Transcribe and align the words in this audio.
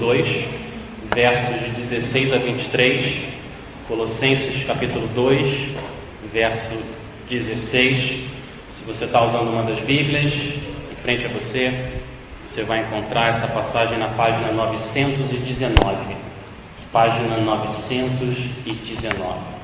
2, 0.00 0.46
versos 1.14 1.60
de 1.60 1.70
16 1.82 2.32
a 2.32 2.38
23. 2.38 3.28
Colossenses 3.86 4.64
capítulo 4.64 5.06
2, 5.08 5.72
verso 6.32 6.72
16. 7.28 8.30
Se 8.72 8.84
você 8.86 9.04
está 9.04 9.22
usando 9.22 9.50
uma 9.50 9.62
das 9.62 9.78
Bíblias, 9.80 10.32
em 10.32 10.96
frente 11.02 11.26
a 11.26 11.28
você, 11.28 12.00
você 12.46 12.64
vai 12.64 12.80
encontrar 12.80 13.28
essa 13.28 13.46
passagem 13.46 13.98
na 13.98 14.08
página 14.08 14.50
919. 14.52 16.16
Página 16.90 17.36
919. 17.36 19.60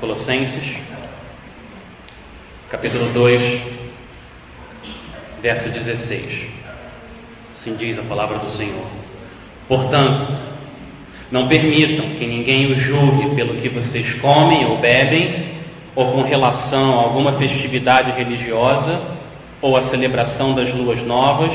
Colossenses, 0.00 0.78
capítulo 2.68 3.12
2, 3.12 3.62
verso 5.40 5.68
16. 5.68 6.55
Assim 7.56 7.74
diz 7.74 7.98
a 7.98 8.02
palavra 8.02 8.38
do 8.38 8.50
Senhor. 8.50 8.84
Portanto, 9.66 10.28
não 11.32 11.48
permitam 11.48 12.10
que 12.10 12.26
ninguém 12.26 12.70
os 12.70 12.78
julgue 12.78 13.34
pelo 13.34 13.54
que 13.54 13.70
vocês 13.70 14.12
comem 14.20 14.66
ou 14.66 14.76
bebem, 14.76 15.46
ou 15.94 16.12
com 16.12 16.22
relação 16.22 16.92
a 16.92 17.02
alguma 17.02 17.32
festividade 17.32 18.12
religiosa, 18.12 19.00
ou 19.62 19.74
a 19.74 19.80
celebração 19.80 20.54
das 20.54 20.70
luas 20.70 21.02
novas, 21.02 21.50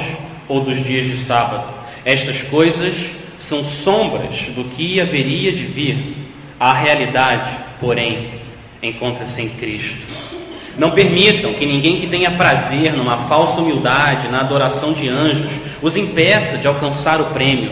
ou 0.48 0.62
dos 0.62 0.84
dias 0.84 1.06
de 1.06 1.18
sábado. 1.20 1.72
Estas 2.04 2.42
coisas 2.42 3.12
são 3.38 3.64
sombras 3.64 4.40
do 4.56 4.64
que 4.72 5.00
haveria 5.00 5.52
de 5.52 5.66
vir. 5.66 6.18
A 6.60 6.74
realidade, 6.74 7.60
porém, 7.80 8.32
encontra-se 8.82 9.40
em 9.40 9.50
Cristo. 9.50 10.08
Não 10.80 10.90
permitam 10.90 11.54
que 11.54 11.66
ninguém 11.66 12.00
que 12.00 12.08
tenha 12.08 12.32
prazer 12.32 12.92
numa 12.94 13.20
falsa 13.28 13.62
humildade, 13.62 14.30
na 14.30 14.40
adoração 14.40 14.94
de 14.94 15.08
anjos, 15.08 15.52
os 15.82 15.98
impeça 15.98 16.58
de 16.58 16.68
alcançar 16.68 17.20
o 17.20 17.26
prêmio. 17.26 17.72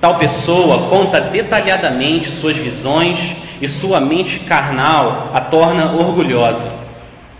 Tal 0.00 0.16
pessoa 0.16 0.88
conta 0.88 1.20
detalhadamente 1.20 2.30
suas 2.30 2.56
visões 2.56 3.18
e 3.60 3.68
sua 3.68 4.00
mente 4.00 4.40
carnal 4.40 5.30
a 5.32 5.40
torna 5.40 5.92
orgulhosa. 5.92 6.70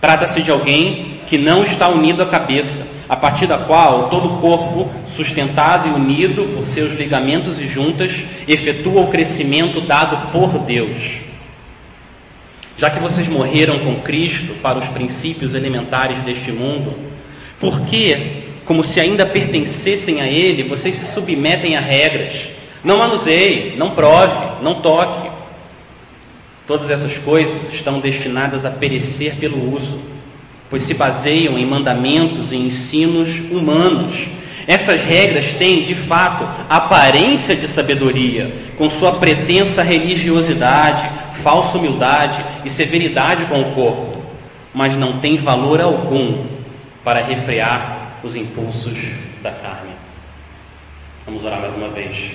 Trata-se 0.01 0.43
de 0.43 0.51
alguém 0.51 1.21
que 1.27 1.37
não 1.37 1.65
está 1.65 1.89
unido 1.89 2.23
à 2.23 2.27
cabeça, 2.27 2.87
a 3.09 3.17
partir 3.17 3.47
da 3.47 3.59
qual 3.59 4.09
todo 4.09 4.35
o 4.35 4.39
corpo, 4.39 4.91
sustentado 5.07 5.89
e 5.89 5.93
unido 5.93 6.55
por 6.55 6.67
seus 6.67 6.95
ligamentos 6.95 7.61
e 7.61 7.67
juntas, 7.67 8.25
efetua 8.49 9.03
o 9.03 9.09
crescimento 9.09 9.81
dado 9.81 10.31
por 10.33 10.59
Deus. 10.61 11.25
Já 12.77 12.91
que 12.91 12.99
vocês 12.99 13.29
morreram 13.29 13.79
com 13.79 14.01
Cristo 14.01 14.55
para 14.63 14.79
os 14.79 14.89
princípios 14.89 15.55
elementares 15.55 16.19
deste 16.19 16.51
mundo, 16.51 16.95
por 17.61 17.83
que, 17.83 18.44
como 18.65 18.83
se 18.83 18.99
ainda 18.99 19.27
pertencessem 19.27 20.21
a 20.21 20.27
Ele, 20.27 20.63
vocês 20.63 20.95
se 20.95 21.07
submetem 21.07 21.77
a 21.77 21.81
regras? 21.81 22.49
Não 22.83 22.99
manuseie, 22.99 23.75
não 23.77 23.91
prove, 23.91 24.63
não 24.63 24.75
toque. 24.75 25.31
Todas 26.67 26.89
essas 26.89 27.19
coisas 27.19 27.73
estão 27.73 28.01
destinadas 28.01 28.65
a 28.65 28.71
perecer 28.71 29.35
pelo 29.37 29.75
uso, 29.75 30.01
pois 30.71 30.83
se 30.83 30.95
baseiam 30.95 31.59
em 31.59 31.67
mandamentos 31.67 32.53
e 32.53 32.57
ensinos 32.57 33.29
humanos. 33.51 34.15
Essas 34.67 35.03
regras 35.03 35.53
têm, 35.53 35.83
de 35.83 35.95
fato, 35.95 36.49
aparência 36.71 37.55
de 37.55 37.69
sabedoria, 37.69 38.55
com 38.79 38.89
sua 38.89 39.13
pretensa 39.13 39.83
religiosidade, 39.83 41.07
falsa 41.43 41.77
humildade 41.77 42.43
e 42.65 42.71
severidade 42.71 43.45
com 43.45 43.61
o 43.61 43.73
corpo, 43.73 44.23
mas 44.73 44.97
não 44.97 45.19
tem 45.19 45.37
valor 45.37 45.83
algum 45.83 46.47
para 47.05 47.21
refrear 47.23 48.04
os 48.25 48.35
impulsos 48.35 48.97
da 49.43 49.53
carne. 49.53 49.93
Vamos 51.27 51.45
orar 51.45 51.61
mais 51.61 51.75
uma 51.75 51.91
vez. 51.91 52.33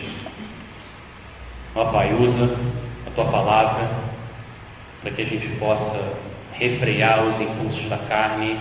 Ó 1.73 1.86
Pai, 1.86 2.14
usa 2.14 2.58
a 3.08 3.09
tua 3.09 3.26
palavra 3.26 3.90
para 5.02 5.11
que 5.11 5.23
a 5.23 5.26
gente 5.26 5.48
possa 5.58 6.14
refrear 6.54 7.26
os 7.26 7.42
impulsos 7.42 7.89
da 7.89 7.98
carne 7.98 8.60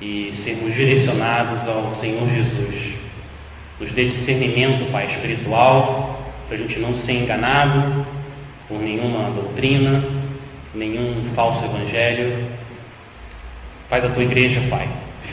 e 0.00 0.32
sermos 0.34 0.74
direcionados 0.74 1.68
ao 1.68 1.92
Senhor 1.92 2.28
Jesus. 2.28 2.94
Nos 3.78 3.92
dê 3.92 4.08
discernimento, 4.08 4.90
Pai, 4.90 5.06
espiritual, 5.06 6.32
para 6.48 6.56
a 6.56 6.60
gente 6.60 6.78
não 6.80 6.94
ser 6.96 7.22
enganado 7.22 8.04
por 8.68 8.80
nenhuma 8.80 9.30
doutrina, 9.30 10.04
nenhum 10.74 11.30
falso 11.36 11.64
evangelho. 11.64 12.48
Pai 13.88 14.00
da 14.00 14.08
tua 14.08 14.22
igreja, 14.22 14.60
Pai, 14.70 14.88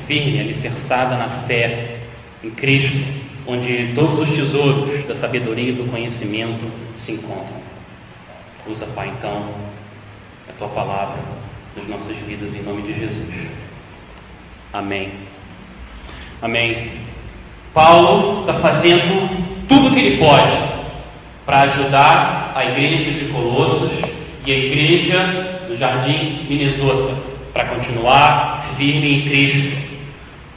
firme, 0.09 0.39
alicerçada 0.39 1.15
na 1.15 1.29
fé 1.45 1.99
em 2.43 2.49
Cristo, 2.49 2.97
onde 3.45 3.93
todos 3.93 4.27
os 4.27 4.35
tesouros 4.35 5.05
da 5.05 5.13
sabedoria 5.13 5.69
e 5.69 5.73
do 5.73 5.89
conhecimento 5.91 6.65
se 6.95 7.11
encontram. 7.11 7.59
Usa, 8.65 8.87
Pai, 8.87 9.13
então, 9.15 9.49
a 10.49 10.53
tua 10.53 10.67
palavra 10.69 11.19
nas 11.77 11.87
nossas 11.87 12.17
vidas, 12.17 12.55
em 12.55 12.63
nome 12.63 12.81
de 12.81 12.99
Jesus. 12.99 13.27
Amém. 14.73 15.11
Amém. 16.41 16.91
Paulo 17.71 18.41
está 18.41 18.55
fazendo 18.55 19.67
tudo 19.67 19.89
o 19.89 19.93
que 19.93 19.99
ele 19.99 20.17
pode 20.17 20.57
para 21.45 21.61
ajudar 21.61 22.51
a 22.55 22.65
igreja 22.65 23.11
de 23.11 23.31
Colossos 23.31 23.91
e 24.43 24.51
a 24.51 24.57
igreja 24.57 25.65
do 25.67 25.77
Jardim 25.77 26.47
Minnesota 26.49 27.15
para 27.53 27.65
continuar 27.65 28.73
firme 28.75 29.17
em 29.17 29.21
Cristo. 29.21 29.88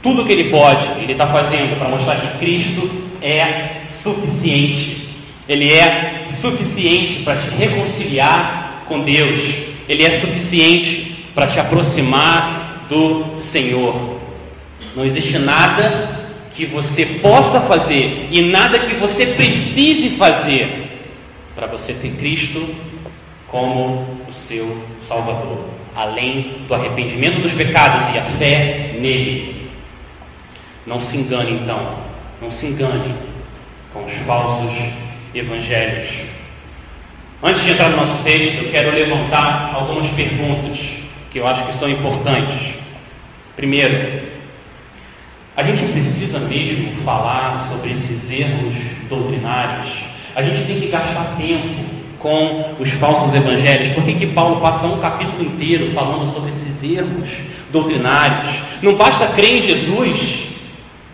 Tudo 0.03 0.25
que 0.25 0.33
ele 0.33 0.49
pode, 0.49 0.85
ele 1.01 1.13
está 1.13 1.25
fazendo 1.27 1.79
para 1.79 1.87
mostrar 1.87 2.17
que 2.17 2.37
Cristo 2.37 2.91
é 3.21 3.83
suficiente. 3.87 5.07
Ele 5.47 5.71
é 5.71 6.25
suficiente 6.27 7.23
para 7.23 7.37
te 7.37 7.47
reconciliar 7.49 8.83
com 8.89 8.99
Deus. 8.99 9.39
Ele 9.87 10.03
é 10.03 10.19
suficiente 10.19 11.25
para 11.33 11.47
te 11.47 11.57
aproximar 11.57 12.85
do 12.89 13.39
Senhor. 13.39 14.19
Não 14.93 15.05
existe 15.05 15.39
nada 15.39 16.29
que 16.53 16.65
você 16.65 17.05
possa 17.05 17.61
fazer 17.61 18.27
e 18.29 18.41
nada 18.41 18.77
que 18.79 18.95
você 18.95 19.27
precise 19.27 20.17
fazer 20.17 20.99
para 21.55 21.65
você 21.67 21.93
ter 21.93 22.09
Cristo 22.11 22.75
como 23.47 24.19
o 24.27 24.33
seu 24.33 24.83
Salvador, 24.99 25.65
além 25.95 26.65
do 26.67 26.73
arrependimento 26.73 27.41
dos 27.41 27.53
pecados 27.53 28.13
e 28.13 28.17
a 28.17 28.23
fé 28.37 28.95
nele. 28.99 29.62
Não 30.85 30.99
se 30.99 31.17
engane 31.17 31.53
então, 31.53 31.99
não 32.41 32.51
se 32.51 32.67
engane 32.67 33.15
com 33.93 34.05
os 34.05 34.13
falsos 34.25 34.71
evangelhos. 35.33 36.09
Antes 37.41 37.63
de 37.63 37.71
entrar 37.71 37.89
no 37.89 37.97
nosso 37.97 38.23
texto, 38.23 38.63
eu 38.63 38.71
quero 38.71 38.91
levantar 38.91 39.71
algumas 39.73 40.09
perguntas 40.11 40.79
que 41.31 41.39
eu 41.39 41.47
acho 41.47 41.65
que 41.65 41.73
são 41.75 41.89
importantes. 41.89 42.75
Primeiro, 43.55 44.23
a 45.55 45.63
gente 45.63 45.91
precisa 45.91 46.39
mesmo 46.39 47.03
falar 47.03 47.67
sobre 47.69 47.93
esses 47.93 48.29
erros 48.29 48.75
doutrinários 49.09 50.13
a 50.35 50.41
gente 50.41 50.63
tem 50.63 50.79
que 50.79 50.87
gastar 50.87 51.35
tempo 51.37 51.83
com 52.17 52.75
os 52.79 52.89
falsos 52.91 53.33
evangelhos. 53.35 53.93
Por 53.93 54.03
que, 54.03 54.13
que 54.13 54.27
Paulo 54.27 54.61
passa 54.61 54.87
um 54.87 54.99
capítulo 54.99 55.43
inteiro 55.43 55.91
falando 55.93 56.31
sobre 56.33 56.49
esses 56.49 56.81
erros 56.83 57.29
doutrinários? 57.71 58.55
Não 58.81 58.95
basta 58.95 59.27
crer 59.27 59.63
em 59.63 59.67
Jesus 59.67 60.42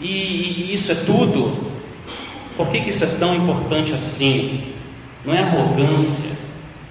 e, 0.01 0.07
e 0.07 0.73
isso 0.73 0.91
é 0.91 0.95
tudo. 0.95 1.69
Por 2.55 2.69
que, 2.69 2.81
que 2.81 2.89
isso 2.89 3.03
é 3.03 3.07
tão 3.07 3.35
importante 3.35 3.93
assim? 3.93 4.73
Não 5.25 5.33
é 5.33 5.39
arrogância, 5.39 6.31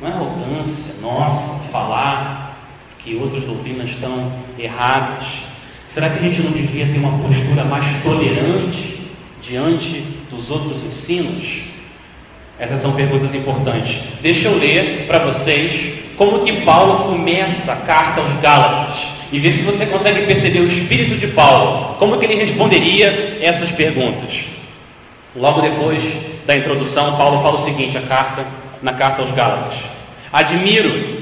não 0.00 0.08
é 0.08 0.12
arrogância 0.12 0.94
nossa 1.00 1.58
falar 1.70 2.58
que 2.98 3.16
outras 3.16 3.44
doutrinas 3.44 3.90
estão 3.90 4.32
erradas. 4.58 5.24
Será 5.86 6.10
que 6.10 6.18
a 6.18 6.22
gente 6.22 6.42
não 6.42 6.52
devia 6.52 6.86
ter 6.86 6.98
uma 6.98 7.18
postura 7.18 7.64
mais 7.64 8.02
tolerante 8.02 9.00
diante 9.42 10.04
dos 10.30 10.50
outros 10.50 10.82
ensinos? 10.84 11.62
Essas 12.58 12.80
são 12.80 12.92
perguntas 12.92 13.34
importantes. 13.34 14.02
Deixa 14.20 14.48
eu 14.48 14.58
ler 14.58 15.06
para 15.06 15.20
vocês 15.20 15.98
como 16.16 16.44
que 16.44 16.60
Paulo 16.62 17.10
começa 17.10 17.72
a 17.72 17.76
carta 17.76 18.20
aos 18.20 18.40
Gálatas 18.40 19.17
e 19.30 19.38
ver 19.38 19.52
se 19.52 19.62
você 19.62 19.86
consegue 19.86 20.26
perceber 20.26 20.60
o 20.60 20.68
espírito 20.68 21.16
de 21.16 21.26
Paulo. 21.28 21.96
Como 21.98 22.18
que 22.18 22.24
ele 22.24 22.34
responderia 22.34 23.38
essas 23.40 23.70
perguntas? 23.70 24.44
Logo 25.36 25.60
depois 25.60 26.02
da 26.46 26.56
introdução, 26.56 27.16
Paulo 27.16 27.42
fala 27.42 27.60
o 27.60 27.64
seguinte, 27.64 27.96
a 27.98 28.02
carta, 28.02 28.46
na 28.82 28.92
carta 28.92 29.22
aos 29.22 29.30
Gálatas: 29.32 29.78
Admiro 30.32 31.18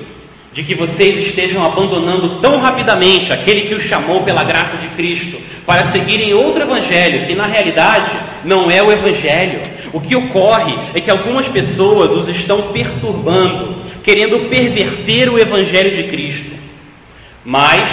de 0.53 0.63
que 0.63 0.75
vocês 0.75 1.19
estejam 1.19 1.63
abandonando 1.63 2.41
tão 2.41 2.59
rapidamente 2.59 3.31
aquele 3.31 3.63
que 3.63 3.75
os 3.75 3.83
chamou 3.83 4.23
pela 4.23 4.43
graça 4.43 4.79
de 4.79 4.89
Cristo 4.89 5.39
para 5.67 5.85
seguirem 5.85 6.33
outro 6.33 6.63
evangelho, 6.63 7.27
que 7.27 7.35
na 7.35 7.47
realidade 7.47 8.11
não 8.43 8.71
é 8.71 8.83
o 8.83 8.91
evangelho. 8.91 9.61
O 9.93 10.01
que 10.01 10.17
ocorre 10.17 10.75
é 10.95 11.01
que 11.01 11.11
algumas 11.11 11.47
pessoas 11.47 12.13
os 12.13 12.29
estão 12.29 12.73
perturbando, 12.73 13.83
querendo 14.03 14.49
perverter 14.49 15.29
o 15.29 15.39
evangelho 15.39 15.95
de 15.95 16.05
Cristo. 16.05 16.56
Mas, 17.47 17.89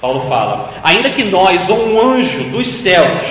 Paulo 0.00 0.28
fala, 0.28 0.72
ainda 0.84 1.10
que 1.10 1.24
nós 1.24 1.68
ou 1.68 1.88
um 1.88 2.00
anjo 2.00 2.44
dos 2.44 2.68
céus 2.68 3.26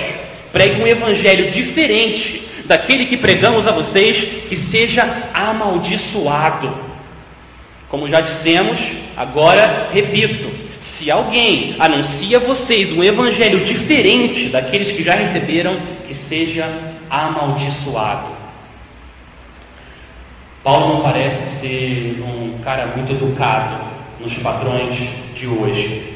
pregue 0.52 0.82
um 0.82 0.86
evangelho 0.86 1.50
diferente 1.50 2.46
daquele 2.66 3.06
que 3.06 3.16
pregamos 3.16 3.66
a 3.66 3.72
vocês, 3.72 4.18
que 4.46 4.54
seja 4.54 5.30
amaldiçoado. 5.32 6.70
Como 7.88 8.10
já 8.10 8.20
dissemos, 8.20 8.78
agora 9.16 9.88
repito: 9.90 10.50
se 10.80 11.10
alguém 11.10 11.76
anuncia 11.78 12.36
a 12.36 12.40
vocês 12.40 12.92
um 12.92 13.02
evangelho 13.02 13.64
diferente 13.64 14.50
daqueles 14.50 14.92
que 14.92 15.02
já 15.02 15.14
receberam, 15.14 15.80
que 16.06 16.14
seja 16.14 16.68
amaldiçoado. 17.08 18.36
Paulo 20.62 20.92
não 20.92 21.00
parece 21.00 21.60
ser 21.60 22.22
um 22.22 22.58
cara 22.62 22.92
muito 22.94 23.12
educado 23.12 23.87
nos 24.20 24.34
padrões 24.34 24.96
de 25.34 25.46
hoje. 25.46 26.14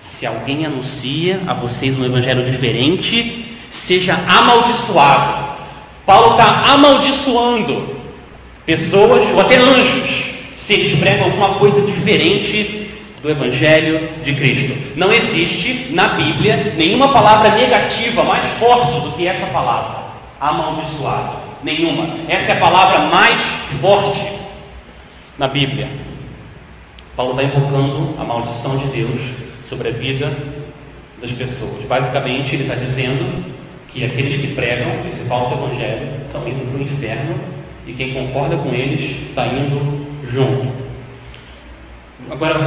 Se 0.00 0.26
alguém 0.26 0.66
anuncia 0.66 1.40
a 1.46 1.54
vocês 1.54 1.98
um 1.98 2.04
evangelho 2.04 2.44
diferente, 2.44 3.56
seja 3.70 4.14
amaldiçoado. 4.28 5.44
Paulo 6.04 6.32
está 6.32 6.72
amaldiçoando 6.72 7.96
pessoas 8.66 9.30
ou 9.32 9.40
até 9.40 9.56
anjos 9.56 10.24
se 10.56 10.72
eles 10.72 10.98
pregam 10.98 11.26
alguma 11.26 11.54
coisa 11.54 11.80
diferente 11.82 12.90
do 13.22 13.30
Evangelho 13.30 14.22
de 14.22 14.34
Cristo. 14.34 14.92
Não 14.96 15.12
existe 15.12 15.88
na 15.92 16.08
Bíblia 16.08 16.74
nenhuma 16.76 17.08
palavra 17.08 17.50
negativa 17.50 18.22
mais 18.22 18.44
forte 18.58 19.00
do 19.00 19.12
que 19.12 19.26
essa 19.26 19.46
palavra, 19.46 20.04
amaldiçoado. 20.40 21.36
Nenhuma. 21.62 22.16
Essa 22.28 22.52
é 22.52 22.52
a 22.52 22.60
palavra 22.60 22.98
mais 23.10 23.40
forte 23.80 24.30
na 25.38 25.48
Bíblia. 25.48 25.88
Paulo 27.16 27.32
está 27.32 27.44
invocando 27.44 28.14
a 28.18 28.24
maldição 28.24 28.76
de 28.76 28.86
Deus 28.88 29.20
sobre 29.62 29.88
a 29.88 29.92
vida 29.92 30.36
das 31.20 31.32
pessoas. 31.32 31.84
Basicamente, 31.84 32.54
ele 32.54 32.64
está 32.64 32.74
dizendo 32.74 33.44
que 33.88 34.04
aqueles 34.04 34.40
que 34.40 34.48
pregam 34.48 35.06
esse 35.08 35.22
falso 35.24 35.54
evangelho 35.54 36.08
estão 36.26 36.46
indo 36.48 36.68
para 36.68 36.78
o 36.78 36.82
inferno 36.82 37.34
e 37.86 37.92
quem 37.92 38.12
concorda 38.12 38.56
com 38.56 38.70
eles 38.70 39.28
está 39.28 39.46
indo 39.46 40.06
junto. 40.28 40.68
Agora, 42.30 42.58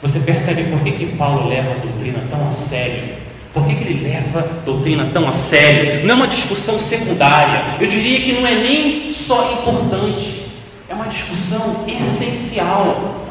você 0.00 0.18
percebe 0.20 0.64
por 0.64 0.80
que, 0.80 0.92
que 0.92 1.06
Paulo 1.16 1.48
leva 1.48 1.72
a 1.72 1.74
doutrina 1.74 2.22
tão 2.30 2.48
a 2.48 2.52
sério? 2.52 3.16
Por 3.52 3.66
que, 3.66 3.74
que 3.74 3.84
ele 3.84 4.08
leva 4.08 4.40
a 4.40 4.64
doutrina 4.64 5.10
tão 5.12 5.28
a 5.28 5.32
sério? 5.32 6.06
Não 6.06 6.14
é 6.14 6.16
uma 6.16 6.28
discussão 6.28 6.78
secundária. 6.78 7.76
Eu 7.80 7.86
diria 7.86 8.20
que 8.20 8.32
não 8.32 8.46
é 8.46 8.54
nem 8.54 9.12
só 9.12 9.52
importante, 9.52 10.46
é 10.88 10.94
uma 10.94 11.06
discussão 11.06 11.84
essencial. 11.86 13.25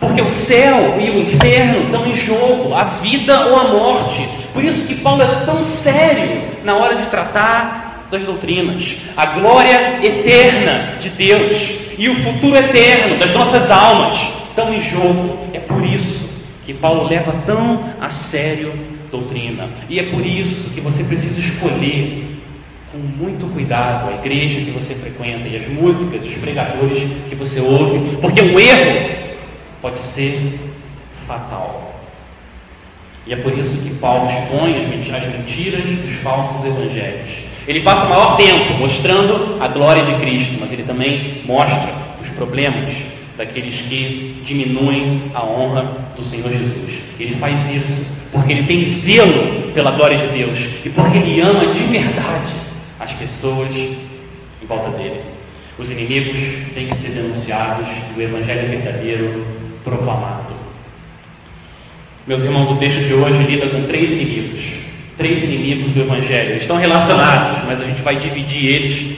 Porque 0.00 0.22
o 0.22 0.30
céu 0.30 0.96
e 1.00 1.10
o 1.10 1.20
inferno 1.22 1.84
estão 1.84 2.06
em 2.06 2.16
jogo, 2.16 2.74
a 2.74 2.84
vida 2.84 3.46
ou 3.46 3.56
a 3.56 3.64
morte. 3.64 4.28
Por 4.52 4.64
isso 4.64 4.86
que 4.86 4.94
Paulo 4.94 5.22
é 5.22 5.44
tão 5.44 5.64
sério 5.64 6.42
na 6.64 6.76
hora 6.76 6.94
de 6.96 7.06
tratar 7.06 8.06
das 8.10 8.22
doutrinas. 8.22 8.96
A 9.16 9.26
glória 9.26 9.98
eterna 10.02 10.96
de 11.00 11.10
Deus 11.10 11.70
e 11.98 12.08
o 12.08 12.14
futuro 12.16 12.56
eterno 12.56 13.18
das 13.18 13.32
nossas 13.32 13.68
almas 13.70 14.18
estão 14.48 14.72
em 14.72 14.82
jogo. 14.82 15.38
É 15.52 15.58
por 15.58 15.84
isso 15.84 16.28
que 16.64 16.72
Paulo 16.72 17.08
leva 17.08 17.34
tão 17.44 17.84
a 18.00 18.08
sério 18.10 18.72
doutrina. 19.10 19.68
E 19.88 19.98
é 19.98 20.04
por 20.04 20.24
isso 20.24 20.70
que 20.70 20.80
você 20.80 21.02
precisa 21.02 21.40
escolher 21.40 22.40
com 22.92 22.98
muito 22.98 23.46
cuidado 23.52 24.08
a 24.08 24.14
igreja 24.14 24.60
que 24.60 24.70
você 24.70 24.94
frequenta 24.94 25.48
e 25.48 25.56
as 25.56 25.68
músicas, 25.68 26.24
os 26.24 26.34
pregadores 26.34 27.02
que 27.28 27.34
você 27.34 27.60
ouve, 27.60 28.16
porque 28.16 28.40
um 28.40 28.58
erro 28.58 29.27
pode 29.80 30.00
ser 30.00 30.58
fatal. 31.26 31.94
E 33.26 33.32
é 33.32 33.36
por 33.36 33.56
isso 33.56 33.76
que 33.76 33.90
Paulo 33.96 34.30
expõe 34.30 34.76
as 34.76 34.88
mentiras 34.88 35.84
dos 35.84 36.16
falsos 36.22 36.64
evangelhos. 36.64 37.30
Ele 37.66 37.80
passa 37.80 38.06
o 38.06 38.08
maior 38.08 38.36
tempo 38.38 38.78
mostrando 38.78 39.58
a 39.60 39.68
glória 39.68 40.02
de 40.02 40.14
Cristo, 40.14 40.56
mas 40.58 40.72
ele 40.72 40.84
também 40.84 41.42
mostra 41.44 41.92
os 42.22 42.30
problemas 42.30 42.90
daqueles 43.36 43.82
que 43.82 44.40
diminuem 44.42 45.30
a 45.34 45.44
honra 45.44 46.08
do 46.16 46.24
Senhor 46.24 46.50
Jesus. 46.50 46.94
Ele 47.20 47.36
faz 47.36 47.70
isso 47.70 48.16
porque 48.32 48.52
ele 48.52 48.66
tem 48.66 48.82
zelo 48.82 49.72
pela 49.72 49.90
glória 49.90 50.16
de 50.16 50.28
Deus 50.28 50.58
e 50.84 50.88
porque 50.88 51.18
ele 51.18 51.40
ama 51.40 51.66
de 51.66 51.80
verdade 51.80 52.54
as 52.98 53.12
pessoas 53.12 53.74
em 53.76 54.66
volta 54.66 54.90
dele. 54.96 55.20
Os 55.78 55.90
inimigos 55.90 56.38
têm 56.74 56.88
que 56.88 56.96
ser 56.96 57.10
denunciados 57.10 57.86
e 58.16 58.18
o 58.18 58.22
Evangelho 58.22 58.68
verdadeiro 58.68 59.46
proclamado. 59.84 60.54
Meus 62.26 62.42
irmãos, 62.42 62.70
o 62.70 62.76
texto 62.76 63.00
de 63.00 63.14
hoje 63.14 63.38
lida 63.44 63.68
com 63.68 63.84
três 63.84 64.10
inimigos. 64.10 64.62
Três 65.16 65.42
inimigos 65.42 65.92
do 65.92 66.00
Evangelho. 66.00 66.50
Eles 66.50 66.62
estão 66.62 66.76
relacionados, 66.76 67.64
mas 67.66 67.80
a 67.80 67.84
gente 67.84 68.02
vai 68.02 68.16
dividir 68.16 68.66
eles 68.66 69.16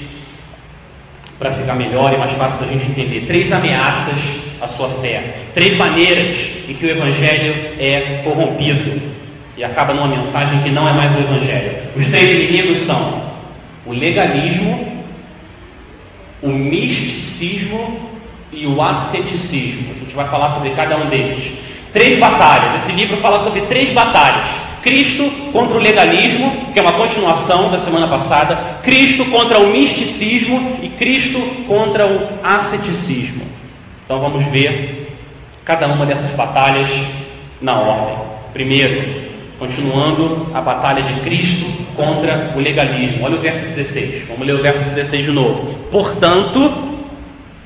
para 1.38 1.50
ficar 1.52 1.74
melhor 1.74 2.12
e 2.12 2.18
mais 2.18 2.32
fácil 2.32 2.60
da 2.60 2.66
gente 2.66 2.86
entender. 2.86 3.26
Três 3.26 3.50
ameaças 3.50 4.14
à 4.60 4.68
sua 4.68 4.88
fé. 5.00 5.38
Três 5.54 5.76
maneiras 5.76 6.36
em 6.68 6.74
que 6.74 6.86
o 6.86 6.90
Evangelho 6.90 7.72
é 7.78 8.20
corrompido. 8.22 9.02
E 9.56 9.64
acaba 9.64 9.92
numa 9.92 10.08
mensagem 10.08 10.60
que 10.62 10.70
não 10.70 10.88
é 10.88 10.92
mais 10.92 11.12
o 11.16 11.18
Evangelho. 11.18 11.78
Os 11.96 12.06
três 12.06 12.30
inimigos 12.30 12.86
são 12.86 13.30
o 13.86 13.92
legalismo, 13.92 15.04
o 16.42 16.48
misticismo 16.48 18.09
e 18.52 18.66
o 18.66 18.80
asceticismo. 18.82 19.92
A 19.92 19.98
gente 20.00 20.14
vai 20.14 20.28
falar 20.28 20.50
sobre 20.50 20.70
cada 20.70 20.96
um 20.96 21.06
deles. 21.06 21.52
Três 21.92 22.18
batalhas. 22.18 22.82
Esse 22.82 22.92
livro 22.92 23.16
fala 23.18 23.40
sobre 23.40 23.62
três 23.62 23.90
batalhas. 23.90 24.50
Cristo 24.82 25.30
contra 25.52 25.76
o 25.76 25.80
legalismo, 25.80 26.72
que 26.72 26.78
é 26.78 26.82
uma 26.82 26.92
continuação 26.92 27.70
da 27.70 27.78
semana 27.78 28.08
passada, 28.08 28.78
Cristo 28.82 29.24
contra 29.26 29.58
o 29.58 29.66
misticismo 29.68 30.78
e 30.82 30.88
Cristo 30.88 31.38
contra 31.66 32.06
o 32.06 32.28
asceticismo. 32.42 33.42
Então 34.04 34.20
vamos 34.20 34.44
ver 34.46 35.18
cada 35.64 35.86
uma 35.86 36.06
dessas 36.06 36.30
batalhas 36.30 36.88
na 37.60 37.78
ordem. 37.78 38.16
Primeiro, 38.52 39.30
continuando 39.58 40.50
a 40.54 40.60
batalha 40.62 41.02
de 41.02 41.20
Cristo 41.20 41.66
contra 41.94 42.54
o 42.56 42.60
legalismo. 42.60 43.24
Olha 43.24 43.36
o 43.36 43.40
verso 43.40 43.60
16. 43.66 44.28
Vamos 44.28 44.46
ler 44.46 44.54
o 44.54 44.62
verso 44.62 44.82
16 44.82 45.26
de 45.26 45.30
novo. 45.30 45.74
Portanto, 45.92 46.89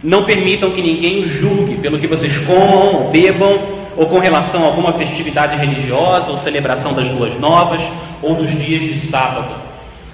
não 0.05 0.25
permitam 0.25 0.71
que 0.71 0.83
ninguém 0.83 1.27
julgue 1.27 1.79
pelo 1.79 1.99
que 1.99 2.07
vocês 2.07 2.37
comam 2.37 2.95
ou 2.95 3.11
bebam, 3.11 3.59
ou 3.97 4.07
com 4.07 4.19
relação 4.19 4.63
a 4.63 4.67
alguma 4.67 4.93
festividade 4.93 5.57
religiosa, 5.57 6.31
ou 6.31 6.37
celebração 6.37 6.93
das 6.93 7.09
luas 7.09 7.41
novas, 7.41 7.81
ou 8.21 8.35
dos 8.35 8.51
dias 8.51 8.83
de 8.83 9.07
sábado. 9.07 9.55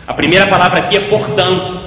A 0.06 0.14
primeira 0.14 0.46
palavra 0.46 0.78
aqui 0.78 0.96
é 0.96 1.00
portanto. 1.00 1.80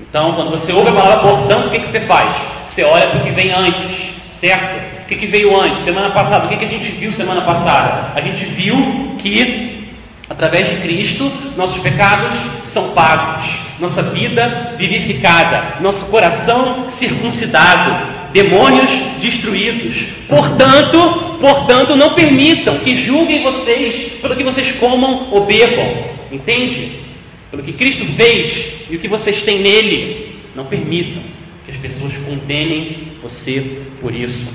Então, 0.00 0.34
quando 0.34 0.52
você 0.52 0.72
ouve 0.72 0.90
a 0.90 0.92
palavra 0.92 1.18
portanto, 1.18 1.66
o 1.66 1.70
que, 1.70 1.80
que 1.80 1.88
você 1.88 2.00
faz? 2.00 2.36
Você 2.68 2.84
olha 2.84 3.08
para 3.08 3.20
o 3.20 3.24
que 3.24 3.30
vem 3.32 3.50
antes, 3.50 4.10
certo? 4.30 5.02
O 5.02 5.06
que, 5.08 5.16
que 5.16 5.26
veio 5.26 5.60
antes? 5.60 5.82
Semana 5.82 6.10
passada, 6.10 6.46
o 6.46 6.48
que, 6.48 6.56
que 6.56 6.64
a 6.64 6.68
gente 6.68 6.92
viu 6.92 7.10
semana 7.10 7.40
passada? 7.40 8.12
A 8.14 8.20
gente 8.20 8.44
viu 8.44 9.16
que, 9.18 9.88
através 10.30 10.68
de 10.68 10.76
Cristo, 10.76 11.32
nossos 11.56 11.78
pecados 11.82 12.38
são 12.66 12.90
pagos 12.90 13.57
nossa 13.80 14.02
vida 14.02 14.74
vivificada, 14.78 15.80
nosso 15.80 16.06
coração 16.06 16.90
circuncidado, 16.90 18.32
demônios 18.32 18.90
destruídos. 19.20 20.04
Portanto, 20.28 21.38
portanto, 21.40 21.96
não 21.96 22.14
permitam 22.14 22.78
que 22.78 22.96
julguem 22.96 23.42
vocês 23.42 24.12
pelo 24.20 24.36
que 24.36 24.44
vocês 24.44 24.72
comam 24.72 25.28
ou 25.30 25.44
bebam. 25.44 25.86
Entende? 26.30 27.00
Pelo 27.50 27.62
que 27.62 27.72
Cristo 27.72 28.04
fez 28.16 28.66
e 28.90 28.96
o 28.96 28.98
que 28.98 29.08
vocês 29.08 29.42
têm 29.42 29.60
nele. 29.60 30.40
Não 30.54 30.64
permitam 30.64 31.22
que 31.64 31.70
as 31.70 31.76
pessoas 31.76 32.12
condenem 32.26 33.12
você 33.22 33.82
por 34.00 34.14
isso. 34.14 34.48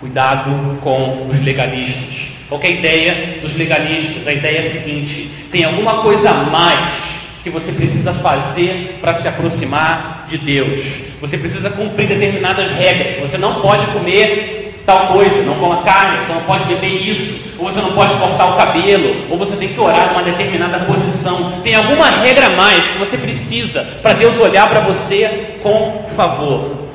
Cuidado 0.00 0.78
com 0.82 1.28
os 1.28 1.40
legalistas. 1.42 2.34
Qual 2.48 2.60
é 2.62 2.66
a 2.66 2.70
ideia 2.70 3.38
dos 3.40 3.54
legalistas? 3.56 4.26
A 4.26 4.32
ideia 4.32 4.58
é 4.58 4.66
a 4.66 4.72
seguinte: 4.72 5.30
tem 5.50 5.64
alguma 5.64 6.02
coisa 6.02 6.30
a 6.30 6.44
mais 6.44 7.03
que 7.44 7.50
você 7.50 7.70
precisa 7.70 8.14
fazer 8.14 8.98
para 9.02 9.16
se 9.16 9.28
aproximar 9.28 10.24
de 10.26 10.38
Deus. 10.38 10.82
Você 11.20 11.36
precisa 11.36 11.68
cumprir 11.68 12.08
determinadas 12.08 12.70
regras. 12.72 13.30
Você 13.30 13.36
não 13.36 13.60
pode 13.60 13.86
comer 13.88 14.82
tal 14.86 15.08
coisa, 15.08 15.42
não 15.42 15.56
coma 15.56 15.82
carne, 15.82 16.24
você 16.24 16.32
não 16.32 16.42
pode 16.42 16.64
beber 16.64 16.88
isso, 16.88 17.54
ou 17.58 17.70
você 17.70 17.80
não 17.80 17.92
pode 17.92 18.14
cortar 18.14 18.46
o 18.46 18.56
cabelo, 18.56 19.26
ou 19.30 19.38
você 19.38 19.56
tem 19.56 19.68
que 19.68 19.80
orar 19.80 20.08
numa 20.08 20.22
determinada 20.22 20.80
posição. 20.80 21.60
Tem 21.62 21.74
alguma 21.74 22.08
regra 22.08 22.48
mais 22.50 22.86
que 22.88 22.98
você 22.98 23.18
precisa 23.18 23.82
para 24.00 24.14
Deus 24.14 24.38
olhar 24.40 24.66
para 24.68 24.80
você 24.80 25.58
com 25.62 26.06
favor. 26.16 26.88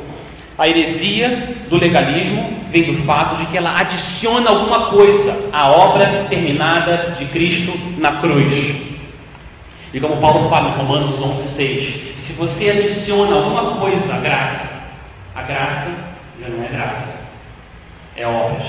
A 0.58 0.68
heresia 0.68 1.58
do 1.70 1.78
legalismo 1.78 2.60
vem 2.72 2.84
do 2.84 3.06
fato 3.06 3.36
de 3.38 3.46
que 3.46 3.58
ela 3.58 3.80
adiciona 3.80 4.50
alguma 4.50 4.88
coisa 4.88 5.38
à 5.54 5.70
obra 5.70 6.26
terminada 6.28 7.16
de 7.18 7.26
Cristo 7.26 7.72
na 8.00 8.14
cruz. 8.14 8.90
E 9.94 10.00
como 10.00 10.18
Paulo 10.18 10.50
fala 10.50 10.70
em 10.70 10.74
Romanos 10.74 11.16
11,6, 11.16 12.18
se 12.18 12.34
você 12.34 12.70
adiciona 12.70 13.36
alguma 13.36 13.80
coisa 13.80 14.14
à 14.14 14.18
graça, 14.18 14.70
a 15.36 15.42
graça 15.42 15.92
já 16.40 16.48
não 16.48 16.64
é 16.64 16.68
graça, 16.68 17.20
é 18.16 18.28
obras. 18.28 18.68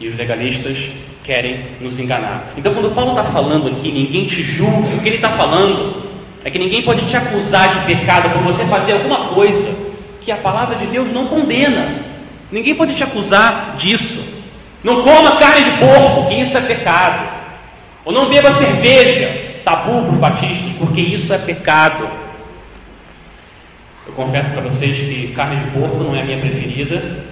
E 0.00 0.08
os 0.08 0.16
legalistas 0.16 0.78
querem 1.22 1.76
nos 1.80 1.98
enganar. 2.00 2.52
Então, 2.56 2.74
quando 2.74 2.94
Paulo 2.94 3.10
está 3.10 3.24
falando 3.24 3.68
aqui, 3.68 3.92
ninguém 3.92 4.26
te 4.26 4.42
julga, 4.42 4.88
o 4.96 5.00
que 5.00 5.08
ele 5.08 5.16
está 5.16 5.30
falando 5.30 6.04
é 6.44 6.50
que 6.50 6.58
ninguém 6.58 6.82
pode 6.82 7.06
te 7.06 7.16
acusar 7.16 7.68
de 7.68 7.86
pecado 7.86 8.30
por 8.30 8.42
você 8.42 8.64
fazer 8.66 8.92
alguma 8.92 9.28
coisa 9.28 9.74
que 10.20 10.32
a 10.32 10.36
palavra 10.36 10.76
de 10.76 10.86
Deus 10.86 11.12
não 11.12 11.26
condena. 11.26 12.02
Ninguém 12.50 12.74
pode 12.74 12.94
te 12.94 13.04
acusar 13.04 13.76
disso. 13.76 14.22
Não 14.82 15.02
coma 15.02 15.36
carne 15.36 15.70
de 15.70 15.78
porco, 15.78 16.28
que 16.28 16.34
isso 16.34 16.56
é 16.56 16.60
pecado. 16.60 17.32
Ou 18.04 18.12
não 18.12 18.28
beba 18.28 18.52
cerveja, 18.58 19.43
tabu 19.64 20.02
para 20.02 20.14
o 20.14 20.18
batista, 20.18 20.70
porque 20.78 21.00
isso 21.00 21.32
é 21.32 21.38
pecado. 21.38 22.08
Eu 24.06 24.12
confesso 24.12 24.50
para 24.50 24.62
vocês 24.62 24.98
que 24.98 25.32
carne 25.34 25.64
de 25.64 25.70
porco 25.70 25.96
não 25.96 26.14
é 26.14 26.20
a 26.20 26.24
minha 26.24 26.38
preferida 26.38 27.24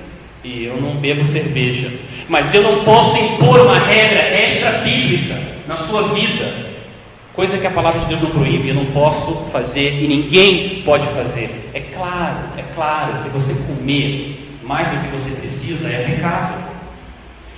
e 0.42 0.64
eu 0.64 0.80
não 0.80 0.96
bebo 0.96 1.24
cerveja. 1.24 1.92
Mas 2.28 2.54
eu 2.54 2.62
não 2.62 2.84
posso 2.84 3.16
impor 3.18 3.60
uma 3.60 3.78
regra 3.78 4.20
extra-bíblica 4.20 5.38
na 5.68 5.76
sua 5.76 6.14
vida. 6.14 6.72
Coisa 7.34 7.58
que 7.58 7.66
a 7.66 7.70
palavra 7.70 8.00
de 8.00 8.06
Deus 8.06 8.22
não 8.22 8.30
proíbe, 8.30 8.68
eu 8.68 8.74
não 8.74 8.86
posso 8.86 9.46
fazer 9.52 10.02
e 10.02 10.06
ninguém 10.06 10.82
pode 10.84 11.06
fazer. 11.08 11.70
É 11.72 11.80
claro, 11.80 12.48
é 12.56 12.62
claro 12.74 13.22
que 13.22 13.28
você 13.30 13.54
comer 13.54 14.58
mais 14.62 14.88
do 14.88 15.00
que 15.02 15.16
você 15.16 15.40
precisa 15.40 15.88
é 15.88 16.04
pecado. 16.04 16.72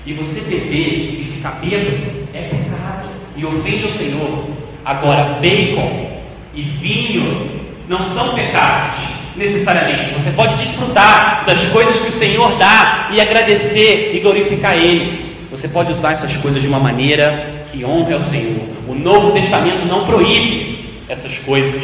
E 0.07 0.13
você 0.13 0.41
beber 0.41 1.21
e 1.21 1.25
ficar 1.25 1.53
bêbado 1.53 2.29
é 2.35 2.43
pecado. 2.43 3.09
E 3.37 3.45
ofende 3.45 3.87
o 3.87 3.93
Senhor. 3.93 4.54
Agora, 4.85 5.39
bacon 5.41 6.11
e 6.55 6.61
vinho 6.61 7.65
não 7.89 8.05
são 8.11 8.35
pecados, 8.35 9.01
necessariamente. 9.35 10.13
Você 10.15 10.31
pode 10.31 10.57
desfrutar 10.57 11.45
das 11.47 11.59
coisas 11.69 11.97
que 11.97 12.09
o 12.09 12.13
Senhor 12.13 12.57
dá 12.59 13.09
e 13.11 13.21
agradecer 13.21 14.15
e 14.15 14.21
glorificar 14.21 14.77
Ele. 14.77 15.47
Você 15.51 15.69
pode 15.69 15.93
usar 15.93 16.13
essas 16.13 16.37
coisas 16.37 16.61
de 16.61 16.69
uma 16.69 16.79
maneira 16.79 17.65
que 17.73 17.83
honre 17.85 18.13
ao 18.13 18.23
Senhor. 18.25 18.69
O 18.87 18.95
Novo 18.95 19.33
Testamento 19.33 19.87
não 19.87 20.05
proíbe 20.05 21.03
essas 21.09 21.39
coisas. 21.39 21.83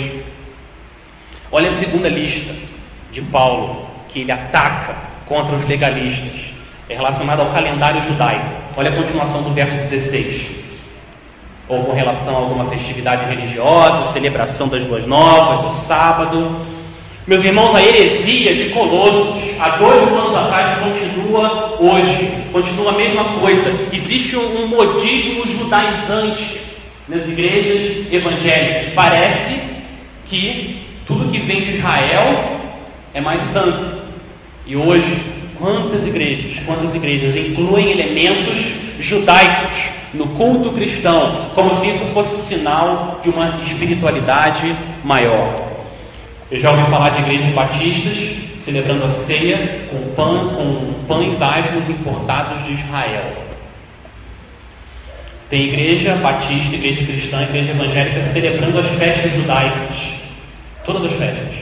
Olha 1.50 1.68
a 1.68 1.72
segunda 1.72 2.08
lista 2.08 2.54
de 3.10 3.22
Paulo, 3.22 3.86
que 4.10 4.20
ele 4.20 4.32
ataca 4.32 4.94
contra 5.26 5.56
os 5.56 5.66
legalistas. 5.66 6.50
É 6.88 6.94
relacionada 6.94 7.42
ao 7.42 7.50
calendário 7.50 8.02
judaico. 8.02 8.44
Olha 8.76 8.90
a 8.90 8.94
continuação 8.94 9.42
do 9.42 9.52
verso 9.52 9.76
16 9.88 10.59
ou 11.70 11.84
com 11.84 11.92
relação 11.92 12.34
a 12.34 12.38
alguma 12.40 12.64
festividade 12.64 13.24
religiosa, 13.32 14.12
celebração 14.12 14.66
das 14.66 14.84
duas 14.84 15.06
novas, 15.06 15.72
do 15.72 15.80
sábado. 15.80 16.56
Meus 17.28 17.44
irmãos, 17.44 17.76
a 17.76 17.82
heresia 17.82 18.56
de 18.56 18.70
Colossos, 18.70 19.40
há 19.60 19.76
dois 19.76 20.04
mil 20.04 20.18
anos 20.18 20.34
atrás, 20.34 20.78
continua 20.80 21.76
hoje, 21.78 22.44
continua 22.52 22.90
a 22.90 22.96
mesma 22.96 23.22
coisa. 23.38 23.72
Existe 23.92 24.36
um 24.36 24.66
modismo 24.66 25.46
judaizante 25.46 26.60
nas 27.08 27.28
igrejas 27.28 28.12
evangélicas. 28.12 28.92
Parece 28.92 29.60
que 30.26 30.86
tudo 31.06 31.30
que 31.30 31.38
vem 31.38 31.60
de 31.60 31.76
Israel 31.76 32.58
é 33.14 33.20
mais 33.20 33.42
santo. 33.52 34.00
E 34.66 34.74
hoje, 34.74 35.22
quantas 35.60 36.04
igrejas, 36.04 36.64
quantas 36.64 36.94
igrejas 36.94 37.36
incluem 37.36 37.90
elementos 37.90 38.58
judaicos 38.98 39.78
no 40.12 40.26
culto 40.28 40.72
cristão, 40.72 41.50
como 41.54 41.78
se 41.78 41.90
isso 41.90 42.04
fosse 42.12 42.48
sinal 42.48 43.20
de 43.22 43.28
uma 43.28 43.60
espiritualidade 43.62 44.74
maior. 45.04 45.68
Eu 46.50 46.58
já 46.58 46.72
ouvi 46.72 46.82
falar 46.90 47.10
de 47.10 47.22
igrejas 47.22 47.54
batistas 47.54 48.40
celebrando 48.64 49.04
a 49.04 49.10
ceia 49.10 49.86
com, 49.90 50.14
com 50.16 50.94
pães 51.06 51.40
asmos 51.40 51.88
importados 51.88 52.64
de 52.64 52.72
Israel. 52.72 53.36
Tem 55.48 55.64
igreja 55.64 56.14
batista, 56.16 56.74
igreja 56.74 57.04
cristã, 57.04 57.42
igreja 57.42 57.72
evangélica 57.72 58.24
celebrando 58.24 58.78
as 58.78 58.86
festas 58.90 59.32
judaicas. 59.34 59.96
Todas 60.84 61.04
as 61.04 61.12
festas. 61.12 61.59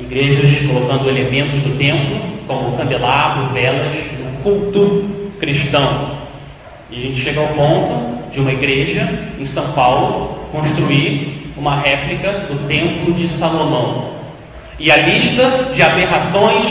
Igrejas 0.00 0.66
colocando 0.66 1.08
elementos 1.08 1.60
do 1.60 1.76
templo, 1.76 2.20
como 2.46 2.76
candelabro, 2.76 3.52
velas, 3.52 3.96
no 4.18 4.42
culto 4.42 5.04
cristão. 5.38 6.18
E 6.90 6.96
a 6.96 7.00
gente 7.00 7.20
chega 7.20 7.40
ao 7.40 7.48
ponto 7.48 8.30
de 8.32 8.40
uma 8.40 8.50
igreja 8.50 9.08
em 9.38 9.44
São 9.44 9.72
Paulo 9.72 10.48
construir 10.50 11.52
uma 11.56 11.76
réplica 11.76 12.32
do 12.32 12.66
Templo 12.66 13.12
de 13.12 13.28
Salomão. 13.28 14.14
E 14.78 14.90
a 14.90 14.96
lista 14.96 15.70
de 15.74 15.82
aberrações 15.82 16.64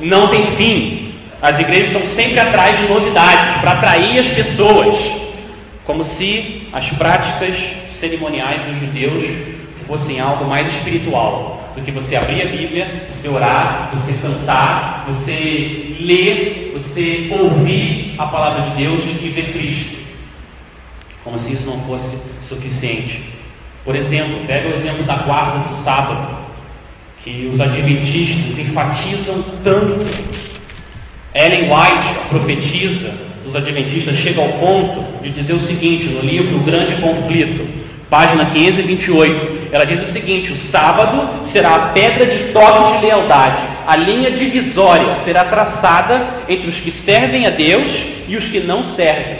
não 0.00 0.28
tem 0.28 0.46
fim. 0.56 1.14
As 1.42 1.58
igrejas 1.58 1.90
estão 1.90 2.06
sempre 2.06 2.38
atrás 2.38 2.78
de 2.78 2.86
novidades 2.86 3.60
para 3.60 3.72
atrair 3.72 4.20
as 4.20 4.28
pessoas, 4.28 5.10
como 5.84 6.04
se 6.04 6.68
as 6.72 6.88
práticas 6.90 7.56
cerimoniais 7.90 8.60
dos 8.62 8.80
judeus 8.80 9.24
fossem 9.86 10.20
algo 10.20 10.44
mais 10.44 10.68
espiritual 10.68 11.65
do 11.76 11.82
que 11.82 11.92
você 11.92 12.16
abrir 12.16 12.40
a 12.40 12.46
Bíblia, 12.46 13.08
você 13.12 13.28
orar, 13.28 13.90
você 13.92 14.14
cantar, 14.14 15.04
você 15.06 15.94
ler, 16.00 16.72
você 16.72 17.28
ouvir 17.30 18.14
a 18.16 18.26
palavra 18.26 18.70
de 18.70 18.82
Deus 18.82 19.04
e 19.04 19.28
ver 19.28 19.52
Cristo. 19.52 19.98
Como 21.22 21.38
se 21.38 21.52
isso 21.52 21.66
não 21.66 21.78
fosse 21.80 22.16
suficiente. 22.48 23.20
Por 23.84 23.94
exemplo, 23.94 24.40
pega 24.46 24.70
o 24.70 24.74
exemplo 24.74 25.04
da 25.04 25.16
guarda 25.16 25.68
do 25.68 25.74
sábado, 25.74 26.38
que 27.22 27.50
os 27.52 27.60
adventistas 27.60 28.58
enfatizam 28.58 29.44
tanto. 29.62 30.06
Ellen 31.34 31.64
White, 31.64 32.20
a 32.24 32.28
profetisa 32.30 33.12
dos 33.44 33.54
adventistas, 33.54 34.16
chega 34.16 34.40
ao 34.40 34.48
ponto 34.54 35.22
de 35.22 35.28
dizer 35.28 35.52
o 35.52 35.60
seguinte 35.60 36.06
no 36.06 36.20
livro 36.20 36.56
O 36.56 36.64
Grande 36.64 36.96
Conflito, 37.02 37.75
página 38.10 38.46
528. 38.46 39.68
Ela 39.72 39.84
diz 39.84 40.08
o 40.08 40.12
seguinte: 40.12 40.52
o 40.52 40.56
sábado 40.56 41.44
será 41.44 41.74
a 41.74 41.88
pedra 41.88 42.26
de 42.26 42.52
toque 42.52 42.98
de 42.98 43.06
lealdade, 43.06 43.62
a 43.86 43.96
linha 43.96 44.30
divisória 44.30 45.16
será 45.24 45.44
traçada 45.44 46.26
entre 46.48 46.68
os 46.68 46.76
que 46.76 46.90
servem 46.90 47.46
a 47.46 47.50
Deus 47.50 47.90
e 48.26 48.36
os 48.36 48.48
que 48.48 48.60
não 48.60 48.84
servem. 48.94 49.38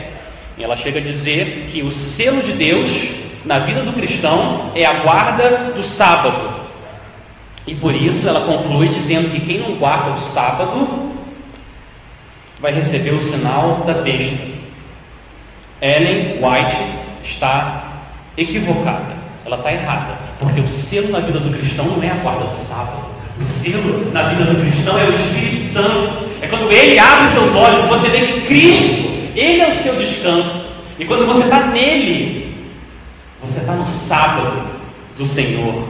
E 0.56 0.64
ela 0.64 0.76
chega 0.76 1.00
a 1.00 1.02
dizer 1.02 1.68
que 1.70 1.82
o 1.82 1.90
selo 1.90 2.42
de 2.42 2.52
Deus 2.52 2.90
na 3.44 3.58
vida 3.58 3.82
do 3.82 3.92
cristão 3.92 4.73
é 4.75 4.85
a 4.85 4.94
guarda 4.94 5.73
do 5.75 5.82
sábado. 5.82 6.56
E 7.66 7.75
por 7.75 7.94
isso 7.94 8.28
ela 8.28 8.42
conclui 8.42 8.88
dizendo 8.88 9.30
que 9.30 9.40
quem 9.40 9.58
não 9.58 9.75
guarda 9.75 10.12
o 10.12 10.20
sábado 10.20 11.12
vai 12.61 12.73
receber 12.73 13.11
o 13.11 13.20
sinal 13.20 13.82
da 13.87 13.94
besta. 13.94 14.56
Ellen 15.82 16.38
White 16.40 16.76
está 17.25 17.75
equivocada. 18.37 19.16
Ela 19.45 19.57
está 19.57 19.73
errada. 19.73 20.19
Porque 20.38 20.61
o 20.61 20.69
selo 20.69 21.11
na 21.11 21.21
vida 21.21 21.38
do 21.38 21.57
cristão 21.57 21.87
não 21.87 22.02
é 22.02 22.11
a 22.11 22.14
guarda 22.14 22.45
do 22.47 22.57
sábado. 22.66 23.07
O 23.38 23.43
selo 23.43 24.11
na 24.12 24.23
vida 24.25 24.45
do 24.45 24.61
cristão 24.61 24.99
é 24.99 25.05
o 25.05 25.14
Espírito 25.14 25.73
Santo. 25.73 26.26
É 26.40 26.47
quando 26.47 26.71
ele 26.71 26.99
abre 26.99 27.26
os 27.26 27.33
seus 27.33 27.55
olhos, 27.55 27.88
você 27.88 28.09
vê 28.09 28.21
que 28.21 28.40
Cristo, 28.43 29.09
ele 29.35 29.61
é 29.61 29.69
o 29.69 29.83
seu 29.83 29.97
descanso. 29.97 30.66
E 30.99 31.05
quando 31.05 31.26
você 31.26 31.45
está 31.45 31.66
nele, 31.66 32.71
você 33.43 33.61
está 33.61 33.73
no 33.73 33.87
sábado 33.87 34.62
do 35.16 35.26
Senhor. 35.26 35.88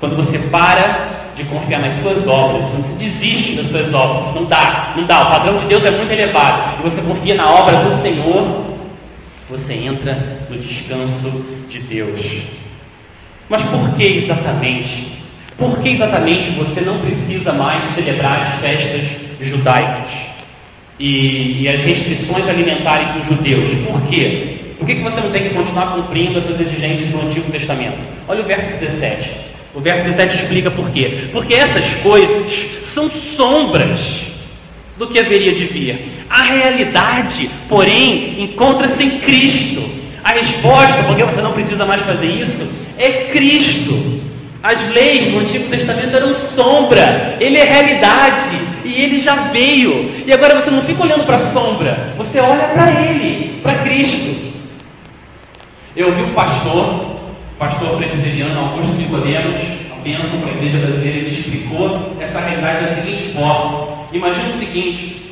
Quando 0.00 0.16
você 0.16 0.38
para 0.38 1.18
de 1.34 1.44
confiar 1.44 1.80
nas 1.80 1.94
suas 2.02 2.26
obras, 2.26 2.66
quando 2.66 2.84
você 2.84 3.04
desiste 3.04 3.52
das 3.54 3.68
suas 3.68 3.94
obras, 3.94 4.34
não 4.34 4.44
dá, 4.44 4.92
não 4.96 5.04
dá. 5.04 5.22
O 5.22 5.30
padrão 5.30 5.56
de 5.56 5.66
Deus 5.66 5.84
é 5.84 5.90
muito 5.90 6.10
elevado. 6.12 6.78
E 6.78 6.82
você 6.82 7.00
confia 7.00 7.34
na 7.34 7.48
obra 7.48 7.76
do 7.78 7.94
Senhor, 8.02 8.67
você 9.48 9.74
entra 9.74 10.46
no 10.50 10.58
descanso 10.58 11.44
de 11.68 11.80
Deus. 11.80 12.20
Mas 13.48 13.62
por 13.62 13.94
que 13.94 14.04
exatamente? 14.04 15.18
Por 15.56 15.78
que 15.80 15.88
exatamente 15.88 16.50
você 16.50 16.82
não 16.82 16.98
precisa 17.00 17.52
mais 17.52 17.82
celebrar 17.94 18.54
as 18.54 18.60
festas 18.60 19.06
judaicas 19.40 20.12
e, 20.98 21.62
e 21.62 21.68
as 21.68 21.80
restrições 21.80 22.46
alimentares 22.46 23.10
dos 23.12 23.26
judeus? 23.26 23.70
Por 23.86 24.02
quê? 24.02 24.58
Por 24.78 24.86
que, 24.86 24.94
que 24.96 25.02
você 25.02 25.20
não 25.20 25.30
tem 25.30 25.42
que 25.42 25.54
continuar 25.54 25.94
cumprindo 25.94 26.38
essas 26.38 26.60
exigências 26.60 27.08
do 27.10 27.20
Antigo 27.20 27.50
Testamento? 27.50 27.98
Olha 28.28 28.42
o 28.42 28.46
verso 28.46 28.78
17. 28.78 29.30
O 29.74 29.80
verso 29.80 30.04
17 30.04 30.36
explica 30.36 30.70
por 30.70 30.90
quê. 30.90 31.28
Porque 31.32 31.54
essas 31.54 31.94
coisas 31.96 32.66
são 32.84 33.10
sombras 33.10 34.27
do 34.98 35.06
que 35.06 35.18
haveria 35.18 35.52
de 35.54 35.64
vir. 35.64 36.24
A 36.28 36.42
realidade, 36.42 37.48
porém, 37.68 38.42
encontra-se 38.42 39.02
em 39.02 39.20
Cristo. 39.20 39.88
A 40.22 40.32
resposta, 40.32 41.04
porque 41.04 41.24
você 41.24 41.40
não 41.40 41.52
precisa 41.52 41.86
mais 41.86 42.02
fazer 42.02 42.26
isso, 42.26 42.68
é 42.98 43.28
Cristo. 43.32 44.18
As 44.62 44.92
leis 44.92 45.32
do 45.32 45.38
Antigo 45.38 45.70
Testamento 45.70 46.16
eram 46.16 46.34
sombra, 46.34 47.36
ele 47.40 47.56
é 47.56 47.64
realidade 47.64 48.42
e 48.84 49.00
ele 49.00 49.20
já 49.20 49.34
veio. 49.52 50.12
E 50.26 50.32
agora 50.32 50.60
você 50.60 50.70
não 50.70 50.82
fica 50.82 51.04
olhando 51.04 51.24
para 51.24 51.36
a 51.36 51.50
sombra, 51.50 52.14
você 52.18 52.40
olha 52.40 52.64
para 52.68 52.90
ele, 52.90 53.60
para 53.62 53.74
Cristo. 53.76 54.52
Eu 55.96 56.08
ouvi 56.08 56.22
um 56.22 56.34
pastor, 56.34 57.20
pastor 57.58 57.96
presbiteriano 57.96 58.58
Augusto 58.58 58.92
Nicodemos, 58.94 59.56
a 59.92 60.00
bênção 60.02 60.40
para 60.40 60.50
a 60.50 60.54
igreja 60.54 60.78
brasileira, 60.78 61.18
ele 61.18 61.38
explicou 61.38 62.16
essa 62.20 62.40
realidade 62.40 62.84
da 62.84 62.94
seguinte 62.94 63.32
forma. 63.32 63.97
Imagina 64.12 64.48
o 64.48 64.58
seguinte: 64.58 65.28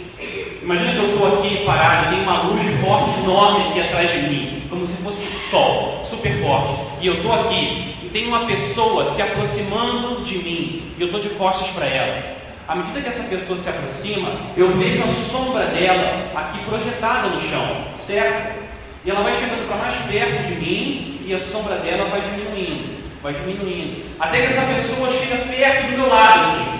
Imagina 0.66 0.90
que 0.90 0.98
eu 0.98 1.12
estou 1.12 1.38
aqui 1.38 1.64
parado, 1.64 2.10
tem 2.10 2.22
uma 2.22 2.42
luz 2.42 2.60
forte, 2.80 3.20
enorme 3.20 3.68
aqui 3.68 3.80
atrás 3.82 4.10
de 4.10 4.18
mim, 4.28 4.62
como 4.68 4.84
se 4.84 4.96
fosse 4.96 5.18
um 5.20 5.50
sol, 5.50 6.04
super 6.10 6.42
forte. 6.42 6.74
E 7.00 7.06
eu 7.06 7.14
estou 7.14 7.32
aqui, 7.32 7.94
e 8.02 8.10
tem 8.12 8.26
uma 8.26 8.46
pessoa 8.46 9.14
se 9.14 9.22
aproximando 9.22 10.24
de 10.24 10.38
mim, 10.38 10.92
e 10.98 11.00
eu 11.00 11.06
estou 11.06 11.20
de 11.20 11.28
costas 11.30 11.68
para 11.68 11.86
ela. 11.86 12.36
À 12.66 12.74
medida 12.74 13.00
que 13.00 13.08
essa 13.08 13.22
pessoa 13.22 13.58
se 13.62 13.68
aproxima, 13.68 14.28
eu 14.56 14.76
vejo 14.76 15.04
a 15.04 15.30
sombra 15.30 15.66
dela 15.66 16.32
aqui 16.34 16.58
projetada 16.64 17.28
no 17.28 17.40
chão, 17.48 17.84
certo? 17.96 18.58
E 19.04 19.10
ela 19.10 19.20
vai 19.20 19.34
chegando 19.34 19.68
para 19.68 19.76
mais 19.76 19.94
perto 20.06 20.48
de 20.48 20.54
mim 20.56 21.20
e 21.24 21.32
a 21.32 21.38
sombra 21.52 21.76
dela 21.76 22.06
vai 22.10 22.22
diminuindo, 22.22 23.04
vai 23.22 23.32
diminuindo. 23.34 24.16
Até 24.18 24.38
que 24.38 24.46
essa 24.52 24.62
pessoa 24.62 25.12
chega 25.12 25.44
perto 25.44 25.92
do 25.92 25.96
meu 25.96 26.08
lado. 26.08 26.76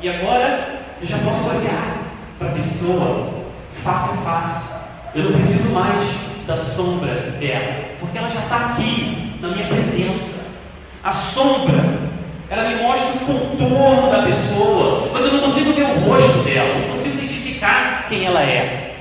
E 0.00 0.08
agora 0.08 0.77
eu 1.00 1.06
já 1.06 1.18
posso 1.18 1.48
olhar 1.48 1.98
para 2.38 2.48
a 2.48 2.52
pessoa 2.52 3.44
face 3.84 4.10
a 4.10 4.16
face. 4.22 4.74
Eu 5.14 5.24
não 5.24 5.32
preciso 5.32 5.70
mais 5.70 6.08
da 6.46 6.56
sombra 6.56 7.14
dela, 7.38 7.84
porque 8.00 8.18
ela 8.18 8.30
já 8.30 8.40
está 8.40 8.56
aqui 8.56 9.38
na 9.40 9.48
minha 9.48 9.66
presença. 9.68 10.46
A 11.04 11.12
sombra, 11.12 11.84
ela 12.50 12.68
me 12.68 12.82
mostra 12.82 13.12
o 13.14 13.18
contorno 13.26 14.10
da 14.10 14.22
pessoa, 14.22 15.10
mas 15.12 15.24
eu 15.24 15.32
não 15.32 15.40
consigo 15.40 15.72
ver 15.72 15.84
o 15.84 16.00
rosto 16.08 16.42
dela, 16.42 16.80
não 16.80 16.96
consigo 16.96 17.16
identificar 17.16 18.06
quem 18.08 18.24
ela 18.24 18.42
é. 18.42 18.96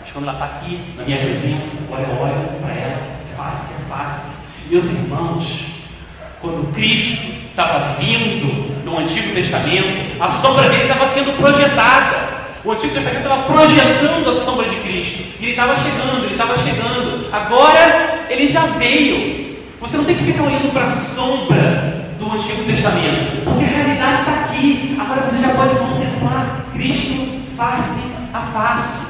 Mas 0.00 0.10
quando 0.12 0.28
ela 0.28 0.34
está 0.34 0.44
aqui 0.44 0.94
na 0.96 1.04
minha 1.04 1.18
presença, 1.18 1.84
olha, 1.90 2.02
eu 2.02 2.20
olho 2.20 2.60
para 2.60 2.74
ela, 2.74 2.98
face 3.36 3.72
a 3.72 3.96
face. 3.96 4.36
Meus 4.68 4.84
irmãos, 4.84 5.77
quando 6.40 6.72
Cristo 6.72 7.26
estava 7.50 7.96
vindo 7.98 8.84
no 8.84 8.98
Antigo 8.98 9.34
Testamento, 9.34 10.20
a 10.20 10.28
sombra 10.28 10.68
dele 10.68 10.82
estava 10.82 11.08
sendo 11.12 11.36
projetada. 11.36 12.38
O 12.64 12.72
Antigo 12.72 12.94
Testamento 12.94 13.22
estava 13.22 13.42
projetando 13.42 14.30
a 14.30 14.44
sombra 14.44 14.68
de 14.68 14.76
Cristo. 14.76 15.24
E 15.40 15.44
ele 15.44 15.50
estava 15.52 15.76
chegando, 15.76 16.24
ele 16.24 16.32
estava 16.32 16.58
chegando. 16.58 17.28
Agora 17.32 18.26
ele 18.28 18.48
já 18.48 18.66
veio. 18.66 19.58
Você 19.80 19.96
não 19.96 20.04
tem 20.04 20.16
que 20.16 20.24
ficar 20.24 20.44
olhando 20.44 20.72
para 20.72 20.84
a 20.84 20.90
sombra 20.90 22.14
do 22.18 22.32
Antigo 22.32 22.64
Testamento, 22.64 23.44
porque 23.44 23.64
a 23.64 23.68
realidade 23.68 24.20
está 24.20 24.32
aqui. 24.32 24.96
Agora 25.00 25.20
você 25.22 25.38
já 25.38 25.54
pode 25.54 25.76
contemplar 25.76 26.64
Cristo 26.72 27.42
face 27.56 28.00
a 28.34 28.40
face. 28.52 29.08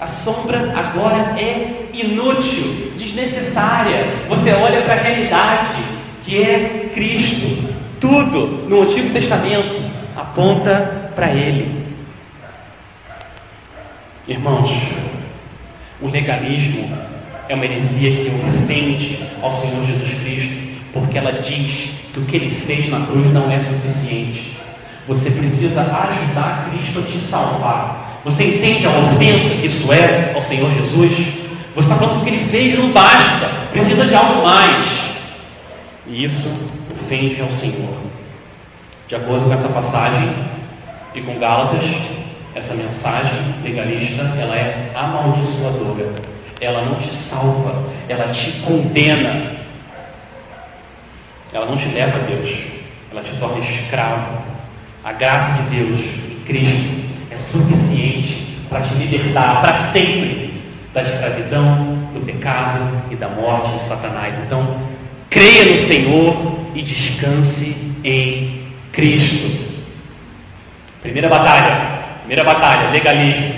A 0.00 0.06
sombra 0.06 0.74
agora 0.76 1.40
é 1.40 1.88
inútil, 1.92 2.92
desnecessária. 2.96 4.24
Você 4.28 4.52
olha 4.52 4.82
para 4.82 4.94
a 4.94 4.98
realidade 4.98 5.83
que 6.24 6.42
é 6.42 6.90
Cristo. 6.94 7.74
Tudo 8.00 8.68
no 8.68 8.82
Antigo 8.82 9.10
Testamento 9.10 9.80
aponta 10.16 11.10
para 11.14 11.30
Ele. 11.32 11.84
Irmãos, 14.26 14.70
o 16.00 16.08
legalismo 16.08 16.90
é 17.48 17.54
uma 17.54 17.64
heresia 17.64 18.10
que 18.10 18.32
ofende 18.62 19.18
ao 19.42 19.52
Senhor 19.52 19.86
Jesus 19.86 20.20
Cristo, 20.20 20.82
porque 20.92 21.18
ela 21.18 21.32
diz 21.32 21.90
que 22.12 22.20
o 22.20 22.24
que 22.24 22.36
ele 22.36 22.64
fez 22.66 22.88
na 22.88 23.06
cruz 23.06 23.30
não 23.32 23.50
é 23.50 23.60
suficiente. 23.60 24.56
Você 25.06 25.30
precisa 25.30 25.82
ajudar 25.82 26.70
Cristo 26.70 27.00
a 27.00 27.02
te 27.02 27.18
salvar. 27.18 28.20
Você 28.24 28.44
entende 28.44 28.86
a 28.86 28.90
ofensa 28.90 29.50
que 29.56 29.66
isso 29.66 29.92
é 29.92 30.32
ao 30.34 30.40
Senhor 30.40 30.70
Jesus? 30.72 31.16
Você 31.74 31.88
está 31.88 31.96
falando 31.96 32.14
que 32.14 32.20
o 32.20 32.24
que 32.24 32.30
ele 32.30 32.50
fez 32.50 32.78
não 32.78 32.90
basta, 32.90 33.50
precisa 33.72 34.06
de 34.06 34.14
algo 34.14 34.42
mais. 34.42 35.03
E 36.06 36.24
isso 36.24 36.48
ofende 36.90 37.40
ao 37.40 37.50
Senhor. 37.50 37.96
De 39.08 39.16
acordo 39.16 39.46
com 39.46 39.52
essa 39.52 39.68
passagem 39.68 40.34
e 41.14 41.20
com 41.20 41.38
Gálatas, 41.38 41.84
essa 42.54 42.74
mensagem 42.74 43.54
legalista, 43.62 44.22
ela 44.22 44.56
é 44.56 44.92
amaldiçoadora. 44.94 46.12
Ela 46.60 46.82
não 46.82 46.96
te 46.96 47.12
salva, 47.14 47.84
ela 48.08 48.32
te 48.32 48.52
condena. 48.60 49.54
Ela 51.52 51.66
não 51.66 51.76
te 51.76 51.88
leva 51.88 52.16
a 52.16 52.20
Deus, 52.20 52.50
ela 53.10 53.22
te 53.22 53.36
torna 53.36 53.64
escravo. 53.64 54.42
A 55.04 55.12
graça 55.12 55.62
de 55.62 55.76
Deus 55.76 56.00
em 56.00 56.44
Cristo 56.44 57.04
é 57.30 57.36
suficiente 57.36 58.58
para 58.68 58.80
te 58.80 58.94
libertar 58.94 59.60
para 59.60 59.74
sempre 59.92 60.62
da 60.92 61.02
escravidão, 61.02 61.94
do 62.14 62.24
pecado 62.24 63.02
e 63.10 63.16
da 63.16 63.28
morte 63.28 63.72
de 63.72 63.82
Satanás. 63.82 64.34
Então, 64.46 64.78
creia 65.34 65.64
no 65.64 65.78
Senhor 65.78 66.36
e 66.76 66.80
descanse 66.80 67.76
em 68.04 68.68
Cristo. 68.92 69.50
Primeira 71.02 71.28
batalha, 71.28 72.04
primeira 72.20 72.44
batalha, 72.44 72.90
legalismo. 72.90 73.52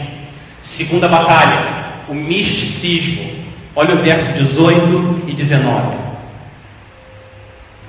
Segunda 0.62 1.06
batalha, 1.06 1.60
o 2.08 2.14
misticismo. 2.14 3.30
Olha 3.76 3.94
o 3.94 3.98
verso 3.98 4.32
18 4.32 5.24
e 5.26 5.32
19. 5.34 5.98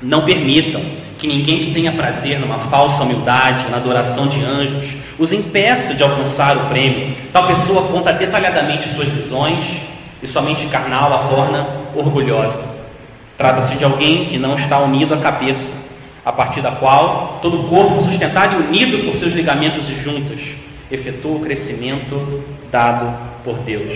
Não 0.02 0.26
permitam 0.26 0.84
que 1.18 1.26
ninguém 1.26 1.60
que 1.60 1.74
tenha 1.74 1.94
prazer 1.94 2.40
numa 2.40 2.60
falsa 2.70 3.04
humildade, 3.04 3.72
na 3.72 3.78
adoração 3.78 4.28
de 4.28 4.44
anjos, 4.44 4.98
os 5.18 5.32
impeça 5.32 5.94
de 5.94 6.04
alcançar 6.04 6.58
o 6.58 6.66
prêmio. 6.66 7.16
Tal 7.32 7.48
pessoa 7.48 7.88
conta 7.88 8.12
detalhadamente 8.12 8.90
suas 8.90 9.08
visões 9.08 9.66
e 10.22 10.28
sua 10.28 10.42
mente 10.42 10.68
carnal 10.68 11.14
a 11.14 11.18
torna 11.30 11.68
orgulhosa. 11.96 12.77
Trata-se 13.38 13.76
de 13.76 13.84
alguém 13.84 14.26
que 14.26 14.38
não 14.38 14.56
está 14.56 14.80
unido 14.80 15.14
à 15.14 15.18
cabeça, 15.18 15.74
a 16.26 16.32
partir 16.32 16.62
da 16.62 16.72
qual 16.72 17.40
todo 17.42 17.62
o 17.62 17.70
corpo 17.70 18.02
sustentado 18.02 18.56
e 18.56 18.68
unido 18.68 19.06
por 19.06 19.14
seus 19.14 19.34
ligamentos 19.34 19.88
e 19.90 19.96
juntas 19.96 20.40
efetua 20.92 21.38
o 21.38 21.40
crescimento 21.42 22.44
dado 22.72 23.16
por 23.44 23.58
Deus. 23.60 23.92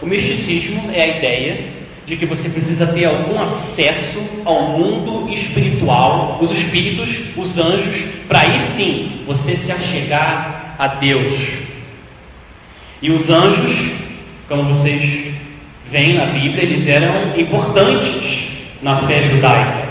O 0.00 0.06
misticismo 0.06 0.90
é 0.92 1.02
a 1.02 1.18
ideia 1.18 1.74
de 2.06 2.16
que 2.16 2.26
você 2.26 2.48
precisa 2.48 2.86
ter 2.86 3.06
algum 3.06 3.40
acesso 3.42 4.22
ao 4.44 4.68
mundo 4.68 5.32
espiritual, 5.32 6.38
os 6.40 6.52
espíritos, 6.52 7.20
os 7.36 7.58
anjos, 7.58 8.04
para 8.28 8.40
aí 8.40 8.60
sim 8.60 9.22
você 9.26 9.56
se 9.56 9.72
achegar 9.72 10.76
a 10.78 10.86
Deus. 10.86 11.38
E 13.00 13.10
os 13.10 13.30
anjos, 13.30 13.92
como 14.48 14.74
vocês 14.74 15.33
veem 15.90 16.14
na 16.14 16.26
Bíblia, 16.26 16.62
eles 16.62 16.86
eram 16.86 17.38
importantes 17.38 18.48
na 18.82 18.96
fé 18.98 19.22
judaica. 19.24 19.84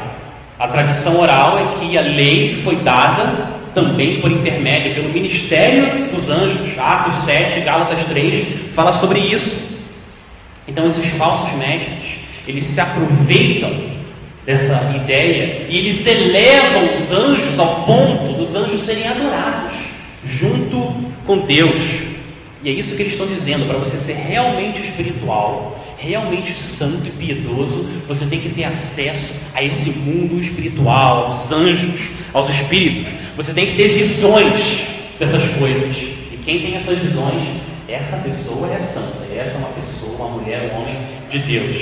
A 0.60 0.68
tradição 0.68 1.20
oral 1.20 1.60
é 1.60 1.80
que 1.80 1.98
a 1.98 2.02
lei 2.02 2.62
foi 2.64 2.78
dada 2.78 3.54
também 3.74 4.22
por 4.22 4.32
intermédio 4.32 4.96
pelo 4.96 5.10
ministério 5.10 6.08
dos 6.12 6.30
anjos. 6.30 6.78
Atos 6.78 7.26
7, 7.26 7.62
Gálatas 7.62 8.06
3 8.06 8.74
fala 8.74 8.94
sobre 8.94 9.20
isso. 9.20 9.74
Então 10.68 10.88
esses 10.88 11.06
falsos 11.14 11.52
mestres, 11.58 12.20
eles 12.48 12.66
se 12.66 12.80
aproveitam 12.80 13.94
dessa 14.46 14.92
ideia 14.96 15.66
e 15.70 15.78
eles 15.78 16.06
elevam 16.06 16.94
os 16.94 17.12
anjos 17.12 17.58
ao 17.58 17.84
ponto 17.84 18.34
dos 18.34 18.54
anjos 18.56 18.84
serem 18.84 19.08
adorados 19.08 19.74
junto 20.26 20.94
com 21.26 21.40
Deus. 21.40 22.02
E 22.64 22.70
é 22.70 22.72
isso 22.72 22.96
que 22.96 23.02
eles 23.02 23.14
estão 23.14 23.28
dizendo, 23.28 23.68
para 23.68 23.78
você 23.78 23.98
ser 23.98 24.14
realmente 24.14 24.82
espiritual, 24.82 25.73
realmente 26.04 26.54
santo 26.54 27.08
e 27.08 27.12
piedoso, 27.12 27.88
você 28.08 28.26
tem 28.26 28.42
que 28.42 28.50
ter 28.50 28.66
acesso 28.66 29.34
a 29.56 29.64
esse 29.64 29.90
mundo 29.92 30.40
espiritual, 30.40 31.28
aos 31.28 31.52
anjos, 31.52 32.10
aos 32.34 32.50
espíritos. 32.50 33.14
Você 33.38 33.54
tem 33.54 33.68
que 33.68 33.76
ter 33.76 34.00
visões 34.00 34.82
dessas 35.18 35.50
coisas. 35.58 35.96
E 35.96 36.40
quem 36.44 36.60
tem 36.60 36.76
essas 36.76 37.00
visões, 37.00 37.42
essa 37.88 38.18
pessoa 38.18 38.70
é 38.72 38.82
santa. 38.82 39.24
Essa 39.34 39.56
é 39.56 39.58
uma 39.58 39.70
pessoa, 39.70 40.16
uma 40.16 40.38
mulher, 40.40 40.74
um 40.74 40.82
homem 40.82 40.98
de 41.30 41.40
Deus. 41.40 41.82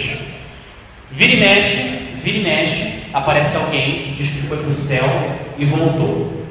Vira 1.12 1.34
e 1.34 1.40
mexe, 1.40 1.78
vira 2.24 2.38
e 2.38 2.44
mexe, 2.44 2.94
aparece 3.14 3.56
alguém, 3.56 4.14
diz 4.18 4.30
que 4.30 4.48
foi 4.48 4.58
para 4.58 4.70
o 4.70 4.74
céu 4.74 5.06
e 5.58 5.66
voltou. 5.66 6.46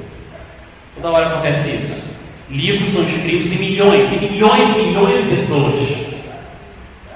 Toda 0.95 1.09
hora 1.09 1.27
acontece 1.27 1.69
isso. 1.69 2.11
Livros 2.49 2.91
são 2.91 3.01
escritos 3.01 3.51
e 3.51 3.55
milhões, 3.55 4.09
e 4.11 4.25
milhões 4.25 4.75
e 4.75 4.81
milhões 4.81 5.23
de 5.23 5.35
pessoas 5.35 6.00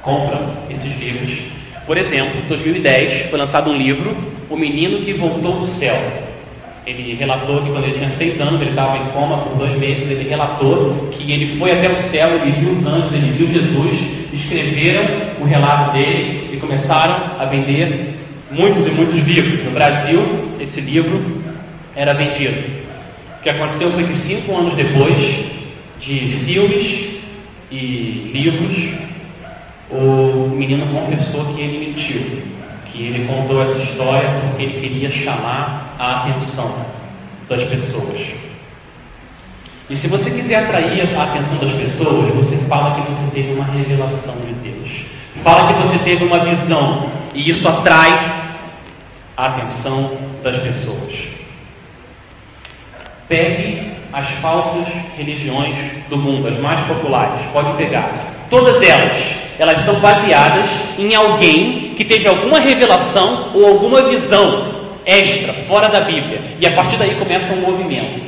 compram 0.05 0.51
esses 0.69 0.97
livros. 0.99 1.37
Por 1.85 1.97
exemplo, 1.97 2.39
em 2.39 2.47
2010 2.47 3.29
foi 3.29 3.39
lançado 3.39 3.69
um 3.69 3.75
livro, 3.75 4.15
O 4.49 4.55
Menino 4.55 5.03
que 5.03 5.13
Voltou 5.13 5.59
do 5.59 5.67
Céu. 5.67 5.95
Ele 6.85 7.15
relatou 7.15 7.63
que 7.63 7.71
quando 7.71 7.83
ele 7.85 7.97
tinha 7.97 8.11
seis 8.11 8.39
anos, 8.39 8.61
ele 8.61 8.69
estava 8.69 8.97
em 8.97 9.07
coma 9.07 9.39
por 9.39 9.57
dois 9.57 9.75
meses, 9.77 10.09
ele 10.09 10.29
relatou 10.29 11.09
que 11.11 11.31
ele 11.31 11.57
foi 11.57 11.71
até 11.71 11.89
o 11.89 11.97
céu, 12.03 12.29
ele 12.29 12.51
viu 12.51 12.71
os 12.71 12.85
anjos, 12.85 13.11
ele 13.11 13.31
viu 13.31 13.47
Jesus, 13.47 13.97
escreveram 14.31 15.03
o 15.41 15.45
relato 15.45 15.93
dele 15.93 16.51
e 16.53 16.57
começaram 16.57 17.15
a 17.39 17.45
vender 17.45 18.19
muitos 18.51 18.85
e 18.85 18.91
muitos 18.91 19.19
livros. 19.19 19.63
No 19.63 19.71
Brasil, 19.71 20.21
esse 20.59 20.79
livro 20.79 21.41
era 21.95 22.13
vendido. 22.13 22.85
O 23.39 23.43
que 23.43 23.49
aconteceu 23.49 23.91
foi 23.91 24.03
que 24.03 24.15
cinco 24.15 24.55
anos 24.55 24.75
depois 24.75 25.17
de 25.99 26.19
filmes 26.45 27.15
e 27.71 28.31
livros, 28.31 29.04
o 29.91 30.49
menino 30.49 30.87
confessou 30.87 31.45
que 31.53 31.61
ele 31.61 31.87
mentiu, 31.87 32.43
que 32.85 33.03
ele 33.03 33.27
contou 33.27 33.61
essa 33.61 33.77
história 33.77 34.29
porque 34.41 34.63
ele 34.63 34.81
queria 34.81 35.11
chamar 35.11 35.95
a 35.99 36.21
atenção 36.21 36.85
das 37.47 37.63
pessoas. 37.63 38.21
E 39.89 39.95
se 39.95 40.07
você 40.07 40.31
quiser 40.31 40.63
atrair 40.63 41.15
a 41.15 41.23
atenção 41.23 41.57
das 41.57 41.71
pessoas, 41.73 42.33
você 42.33 42.57
fala 42.65 42.95
que 42.95 43.11
você 43.11 43.31
teve 43.33 43.53
uma 43.53 43.65
revelação 43.65 44.35
de 44.37 44.53
Deus. 44.53 45.05
Fala 45.43 45.71
que 45.71 45.87
você 45.87 45.99
teve 45.99 46.23
uma 46.23 46.39
visão. 46.39 47.11
E 47.35 47.49
isso 47.49 47.67
atrai 47.67 48.11
a 49.37 49.45
atenção 49.45 50.17
das 50.41 50.57
pessoas. 50.57 51.13
Pegue 53.27 53.91
as 54.11 54.27
falsas 54.41 54.87
religiões 55.17 55.75
do 56.09 56.17
mundo, 56.17 56.47
as 56.47 56.57
mais 56.57 56.81
populares. 56.81 57.41
Pode 57.53 57.73
pegar. 57.73 58.34
Todas 58.49 58.81
elas, 58.81 59.11
elas 59.57 59.85
são 59.85 59.99
baseadas 59.99 60.69
em 60.97 61.13
alguém 61.15 61.93
que 61.95 62.03
teve 62.03 62.27
alguma 62.27 62.59
revelação 62.59 63.51
ou 63.53 63.65
alguma 63.65 64.01
visão 64.03 64.75
extra, 65.05 65.53
fora 65.67 65.87
da 65.87 66.01
Bíblia. 66.01 66.41
E 66.59 66.67
a 66.67 66.71
partir 66.71 66.97
daí 66.97 67.15
começa 67.15 67.53
um 67.53 67.61
movimento. 67.61 68.21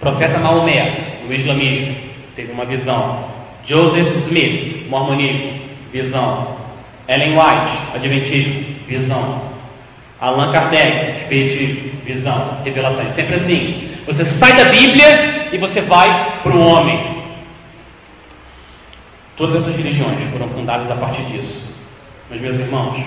Profeta 0.00 0.38
Maomé, 0.38 0.92
no 1.26 1.32
islamismo, 1.32 1.96
teve 2.36 2.52
uma 2.52 2.64
visão. 2.64 3.24
Joseph 3.64 4.16
Smith, 4.18 4.86
mormonismo, 4.88 5.60
visão. 5.92 6.56
Ellen 7.08 7.32
White, 7.32 7.78
adventismo, 7.94 8.64
visão. 8.86 9.42
Allan 10.20 10.52
Kardec, 10.52 11.22
espiritismo, 11.22 11.92
visão, 12.04 12.58
revelações. 12.64 13.14
Sempre 13.14 13.36
assim. 13.36 13.90
Você 14.06 14.24
sai 14.24 14.54
da 14.56 14.64
Bíblia 14.66 15.48
e 15.52 15.58
você 15.58 15.80
vai 15.80 16.40
para 16.42 16.52
o 16.52 16.66
homem. 16.66 17.13
Todas 19.36 19.56
essas 19.56 19.74
religiões 19.74 20.22
foram 20.30 20.48
fundadas 20.48 20.88
a 20.88 20.94
partir 20.94 21.22
disso. 21.24 21.74
Mas, 22.30 22.40
meus 22.40 22.56
irmãos, 22.56 23.02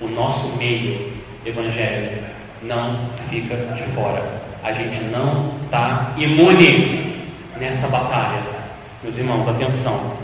o 0.00 0.08
nosso 0.08 0.56
meio 0.56 1.12
evangélico 1.44 2.24
não 2.62 3.10
fica 3.28 3.54
de 3.54 3.82
fora. 3.94 4.24
A 4.62 4.72
gente 4.72 5.02
não 5.12 5.52
está 5.66 6.14
imune 6.16 7.26
nessa 7.60 7.86
batalha. 7.88 8.40
Meus 9.02 9.18
irmãos, 9.18 9.46
atenção. 9.46 10.14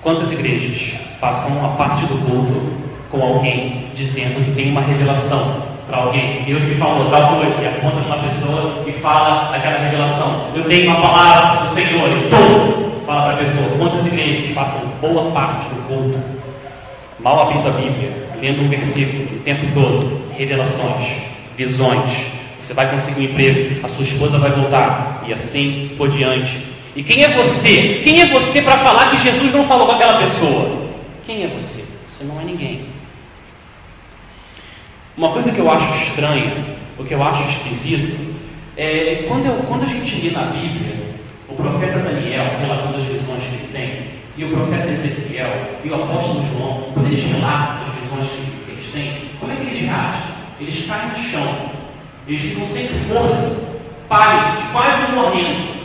Quantas 0.00 0.32
igrejas 0.32 0.98
passam 1.20 1.62
a 1.62 1.68
parte 1.76 2.06
do 2.06 2.16
culto 2.24 2.72
com 3.10 3.22
alguém 3.22 3.90
dizendo 3.94 4.42
que 4.42 4.52
tem 4.52 4.70
uma 4.70 4.80
revelação 4.80 5.62
para 5.90 6.04
alguém? 6.04 6.42
Deus 6.44 6.62
me 6.62 6.76
falou 6.76 7.10
tal 7.10 7.36
coisa, 7.36 7.60
e 7.60 7.66
aponta 7.66 8.00
para 8.00 8.16
uma 8.16 8.28
pessoa 8.30 8.82
e 8.86 8.92
fala 8.92 9.54
aquela 9.54 9.78
revelação. 9.78 10.46
Eu 10.54 10.64
tenho 10.64 10.90
uma 10.90 11.02
palavra 11.02 11.66
do 11.66 11.74
Senhor, 11.74 12.08
e 12.08 12.30
todo 12.30 12.89
fala 13.06 13.22
para 13.22 13.34
a 13.34 13.36
pessoa. 13.38 13.78
Quantas 13.78 14.06
igrejas 14.06 14.52
passam 14.52 14.80
boa 15.00 15.30
parte 15.32 15.68
do 15.68 15.82
culto 15.88 16.40
mal 17.22 17.42
abrindo 17.42 17.68
a 17.68 17.72
Bíblia, 17.72 18.28
lendo 18.40 18.62
um 18.62 18.68
versículo 18.68 19.24
o 19.36 19.40
tempo 19.40 19.66
todo, 19.74 20.22
revelações, 20.36 21.06
visões. 21.56 22.10
Você 22.60 22.72
vai 22.72 22.90
conseguir 22.90 23.20
um 23.20 23.24
emprego, 23.24 23.84
a 23.84 23.88
sua 23.88 24.04
esposa 24.04 24.38
vai 24.38 24.50
voltar, 24.50 25.24
e 25.26 25.32
assim 25.32 25.92
por 25.96 26.08
diante. 26.08 26.68
E 26.96 27.02
quem 27.02 27.22
é 27.22 27.28
você? 27.28 28.00
Quem 28.02 28.20
é 28.20 28.26
você 28.26 28.62
para 28.62 28.78
falar 28.78 29.10
que 29.10 29.18
Jesus 29.18 29.52
não 29.52 29.66
falou 29.66 29.86
com 29.86 29.92
aquela 29.92 30.18
pessoa? 30.18 30.90
Quem 31.24 31.44
é 31.44 31.48
você? 31.48 31.84
Você 32.08 32.24
não 32.24 32.40
é 32.40 32.44
ninguém. 32.44 32.86
Uma 35.16 35.30
coisa 35.30 35.52
que 35.52 35.58
eu 35.58 35.70
acho 35.70 36.04
estranha, 36.04 36.78
o 36.98 37.04
que 37.04 37.14
eu 37.14 37.22
acho 37.22 37.42
esquisito, 37.50 38.16
é 38.76 39.24
quando, 39.28 39.46
eu, 39.46 39.54
quando 39.68 39.84
a 39.84 39.88
gente 39.88 40.20
lê 40.22 40.30
na 40.30 40.44
Bíblia, 40.44 41.09
profeta 41.60 41.98
Daniel, 41.98 42.46
relatando 42.60 42.98
as 42.98 43.06
visões 43.06 43.42
que 43.42 43.54
ele 43.54 43.70
tem, 43.72 44.20
e 44.36 44.44
o 44.44 44.48
profeta 44.48 44.90
Ezequiel, 44.90 45.80
e 45.84 45.88
o 45.88 45.94
apóstolo 45.94 46.44
João, 46.52 46.90
quando 46.94 47.06
eles 47.06 47.24
relatam 47.24 47.82
as 47.82 48.02
visões 48.02 48.28
que 48.30 48.70
eles 48.70 48.86
têm, 48.92 49.30
como 49.38 49.52
é 49.52 49.56
que 49.56 49.62
eles 49.62 49.80
reagem? 49.80 50.22
Eles 50.60 50.86
caem 50.86 51.08
no 51.10 51.18
chão, 51.18 51.70
eles 52.26 52.40
ficam 52.42 52.66
sem 52.68 52.88
força, 53.08 53.70
pálidos, 54.08 54.64
quase 54.72 55.12
morrendo. 55.12 55.80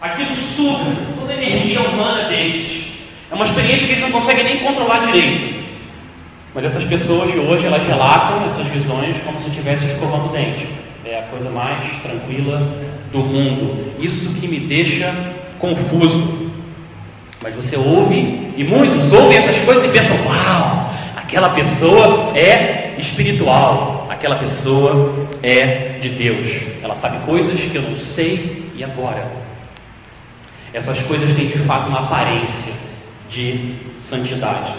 Aquilo 0.00 0.34
suga 0.34 0.96
toda 1.18 1.32
a 1.32 1.36
energia 1.36 1.80
humana 1.80 2.28
deles. 2.28 2.84
É 3.30 3.34
uma 3.34 3.46
experiência 3.46 3.86
que 3.86 3.92
eles 3.92 4.04
não 4.04 4.12
conseguem 4.12 4.44
nem 4.44 4.58
controlar 4.58 5.06
direito. 5.06 5.64
Mas 6.54 6.64
essas 6.64 6.84
pessoas 6.84 7.32
de 7.32 7.38
hoje, 7.38 7.66
elas 7.66 7.86
relatam 7.86 8.46
essas 8.46 8.66
visões 8.66 9.16
como 9.24 9.40
se 9.40 9.48
estivessem 9.48 9.88
escovando 9.88 10.26
o 10.26 10.32
dente. 10.32 10.68
É 11.04 11.18
a 11.18 11.22
coisa 11.22 11.50
mais 11.50 11.80
tranquila 12.02 12.62
do 13.14 13.20
mundo. 13.20 13.94
Isso 14.00 14.34
que 14.34 14.48
me 14.48 14.58
deixa 14.58 15.14
confuso. 15.60 16.50
Mas 17.40 17.54
você 17.54 17.76
ouve, 17.76 18.52
e 18.56 18.64
muitos 18.64 19.12
ouvem 19.12 19.38
essas 19.38 19.56
coisas 19.64 19.84
e 19.84 19.88
pensam: 19.88 20.16
uau, 20.26 20.90
aquela 21.16 21.50
pessoa 21.50 22.36
é 22.36 22.96
espiritual, 22.98 24.08
aquela 24.10 24.36
pessoa 24.36 25.28
é 25.42 25.98
de 26.00 26.08
Deus. 26.08 26.50
Ela 26.82 26.96
sabe 26.96 27.24
coisas 27.24 27.60
que 27.60 27.76
eu 27.76 27.82
não 27.82 27.98
sei, 27.98 28.72
e 28.74 28.82
agora? 28.82 29.30
Essas 30.72 30.98
coisas 31.02 31.32
têm 31.34 31.46
de 31.46 31.58
fato 31.58 31.88
uma 31.88 32.00
aparência 32.00 32.72
de 33.30 33.76
santidade. 34.00 34.74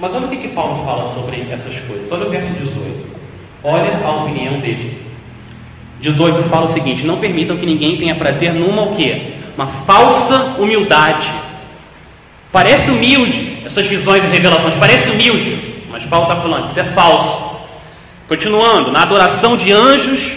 Mas 0.00 0.12
olha 0.14 0.26
o 0.26 0.30
que, 0.30 0.36
que 0.36 0.48
Paulo 0.48 0.84
fala 0.84 1.14
sobre 1.14 1.46
essas 1.50 1.78
coisas. 1.80 2.10
Olha 2.10 2.26
o 2.26 2.30
verso 2.30 2.52
18. 2.52 3.06
Olha 3.62 4.04
a 4.04 4.10
opinião 4.24 4.60
dele. 4.60 5.07
18 6.00 6.44
fala 6.44 6.66
o 6.66 6.72
seguinte: 6.72 7.04
Não 7.04 7.18
permitam 7.18 7.56
que 7.56 7.66
ninguém 7.66 7.96
tenha 7.96 8.14
prazer 8.14 8.52
numa 8.52 8.82
o 8.82 8.96
quê? 8.96 9.34
Uma 9.56 9.66
falsa 9.66 10.56
humildade. 10.58 11.30
Parece 12.52 12.90
humilde, 12.90 13.58
essas 13.64 13.86
visões 13.86 14.24
e 14.24 14.26
revelações, 14.26 14.74
parece 14.76 15.10
humilde, 15.10 15.84
mas 15.90 16.04
Paulo 16.06 16.28
está 16.30 16.40
falando, 16.40 16.68
isso 16.68 16.80
é 16.80 16.84
falso. 16.84 17.48
Continuando, 18.26 18.90
na 18.90 19.02
adoração 19.02 19.56
de 19.56 19.70
anjos, 19.70 20.32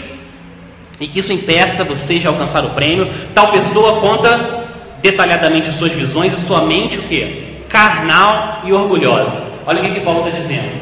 e 0.99 1.07
que 1.07 1.19
isso 1.19 1.33
impeça 1.33 1.83
você 1.83 2.19
de 2.19 2.27
alcançar 2.27 2.63
o 2.63 2.71
prêmio, 2.71 3.09
tal 3.33 3.51
pessoa 3.51 3.99
conta 3.99 4.67
detalhadamente 5.01 5.71
suas 5.71 5.91
visões 5.91 6.31
e 6.31 6.41
sua 6.45 6.61
mente 6.61 6.99
o 6.99 7.03
quê? 7.03 7.63
Carnal 7.67 8.61
e 8.63 8.71
orgulhosa. 8.71 9.35
Olha 9.65 9.81
o 9.81 9.83
que, 9.83 9.91
que 9.91 9.99
Paulo 10.01 10.27
está 10.27 10.39
dizendo. 10.39 10.81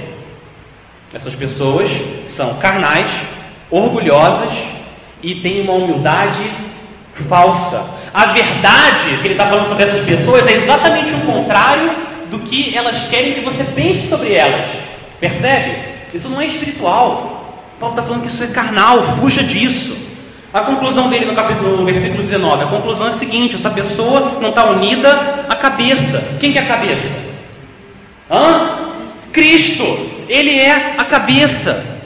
Essas 1.14 1.34
pessoas 1.36 1.90
são 2.26 2.56
carnais, 2.56 3.08
orgulhosas 3.70 4.54
e 5.22 5.36
têm 5.36 5.62
uma 5.62 5.74
humildade 5.74 6.44
falsa. 7.28 7.84
A 8.14 8.28
verdade 8.28 9.18
que 9.22 9.28
ele 9.28 9.34
está 9.34 9.48
falando 9.48 9.68
sobre 9.68 9.84
essas 9.84 10.06
pessoas 10.06 10.48
é 10.48 10.54
exatamente 10.54 11.14
o 11.14 11.22
contrário 11.22 11.92
do 12.30 12.40
que 12.40 12.76
elas 12.76 13.04
querem 13.10 13.34
que 13.34 13.42
você 13.42 13.64
pense 13.64 14.08
sobre 14.08 14.34
elas. 14.34 14.66
Percebe? 15.20 15.90
Isso 16.14 16.30
não 16.30 16.42
é 16.42 16.48
espiritual. 16.48 17.66
Paulo 17.80 17.96
está 17.96 18.04
falando 18.04 18.22
que 18.22 18.28
isso 18.28 18.44
é 18.44 18.48
carnal, 18.48 19.18
fuja 19.20 19.44
disso. 19.44 19.96
A 20.52 20.62
conclusão 20.62 21.10
dele 21.10 21.26
no, 21.26 21.36
capítulo, 21.36 21.78
no 21.78 21.86
versículo 21.86 22.24
19, 22.24 22.64
a 22.64 22.68
conclusão 22.68 23.06
é 23.06 23.10
a 23.10 23.14
seguinte: 23.14 23.56
essa 23.56 23.70
pessoa 23.70 24.40
não 24.42 24.50
está 24.50 24.66
unida 24.66 25.46
à 25.48 25.56
cabeça. 25.56 26.24
Quem 26.40 26.52
que 26.52 26.58
é 26.58 26.62
a 26.62 26.66
cabeça? 26.66 27.14
Hã? 28.30 28.80
Cristo. 29.32 30.10
Ele 30.28 30.60
é 30.60 30.96
a 30.98 31.04
cabeça. 31.04 31.99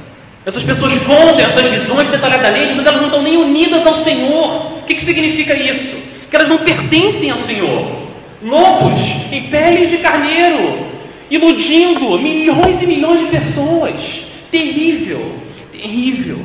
Essas 0.45 0.63
pessoas 0.63 0.93
contam 0.99 1.39
essas 1.39 1.69
visões 1.69 2.09
detalhadamente, 2.09 2.73
mas 2.75 2.85
elas 2.85 2.99
não 2.99 3.07
estão 3.07 3.23
nem 3.23 3.37
unidas 3.37 3.85
ao 3.85 3.95
Senhor. 3.95 4.79
O 4.79 4.83
que, 4.83 4.95
que 4.95 5.05
significa 5.05 5.53
isso? 5.55 5.95
Que 6.29 6.35
elas 6.35 6.49
não 6.49 6.57
pertencem 6.57 7.29
ao 7.29 7.39
Senhor. 7.39 8.03
Lobos 8.41 8.99
em 9.31 9.49
pele 9.49 9.87
de 9.87 9.99
carneiro, 9.99 10.85
iludindo 11.31 12.19
milhões 12.19 12.81
e 12.81 12.85
milhões 12.85 13.21
de 13.21 13.27
pessoas. 13.27 14.25
Terrível, 14.51 15.37
terrível 15.71 16.39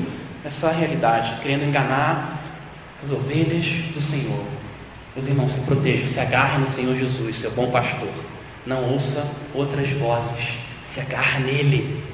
essa 0.45 0.71
realidade, 0.71 1.41
querendo 1.43 1.65
enganar 1.65 2.43
as 3.03 3.11
ovelhas 3.11 3.67
do 3.93 4.01
Senhor. 4.01 4.45
Meus 5.15 5.27
irmãos, 5.27 5.51
se 5.51 5.61
protejam, 5.61 6.09
se 6.09 6.21
agarrem 6.21 6.61
no 6.61 6.69
Senhor 6.69 6.97
Jesus, 6.97 7.39
seu 7.39 7.51
bom 7.51 7.71
pastor. 7.71 8.09
Não 8.65 8.93
ouça 8.93 9.27
outras 9.55 9.91
vozes, 9.91 10.47
se 10.85 11.01
agarre 11.01 11.43
nele. 11.43 12.05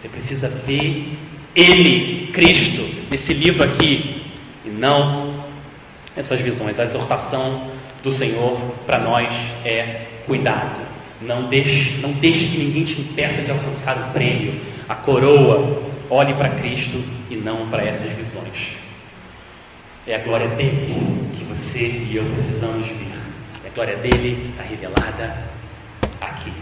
Você 0.00 0.08
precisa 0.08 0.48
ver 0.48 1.18
Ele, 1.54 2.30
Cristo, 2.32 2.88
nesse 3.10 3.34
livro 3.34 3.62
aqui, 3.62 4.24
e 4.64 4.70
não 4.70 5.44
essas 6.16 6.40
visões. 6.40 6.80
A 6.80 6.84
exortação 6.84 7.70
do 8.02 8.10
Senhor 8.10 8.58
para 8.86 8.98
nós 8.98 9.28
é 9.62 10.06
cuidado. 10.24 10.80
Não 11.20 11.50
deixe, 11.50 11.98
não 12.00 12.12
deixe 12.12 12.46
que 12.46 12.56
ninguém 12.56 12.84
te 12.84 12.98
impeça 12.98 13.42
de 13.42 13.50
alcançar 13.50 14.08
o 14.08 14.12
prêmio, 14.14 14.62
a 14.88 14.94
coroa. 14.94 15.82
Olhe 16.08 16.32
para 16.32 16.48
Cristo 16.48 17.04
e 17.28 17.36
não 17.36 17.68
para 17.68 17.84
essas 17.84 18.10
visões. 18.12 18.78
É 20.06 20.14
a 20.14 20.18
glória 20.18 20.48
dele 20.48 21.28
que 21.36 21.44
você 21.44 22.06
e 22.10 22.16
eu 22.16 22.24
precisamos 22.24 22.86
vir. 22.88 23.12
É 23.62 23.68
a 23.68 23.74
glória 23.74 23.96
dele 23.98 24.50
está 24.50 24.62
revelada 24.62 25.44
aqui. 26.22 26.52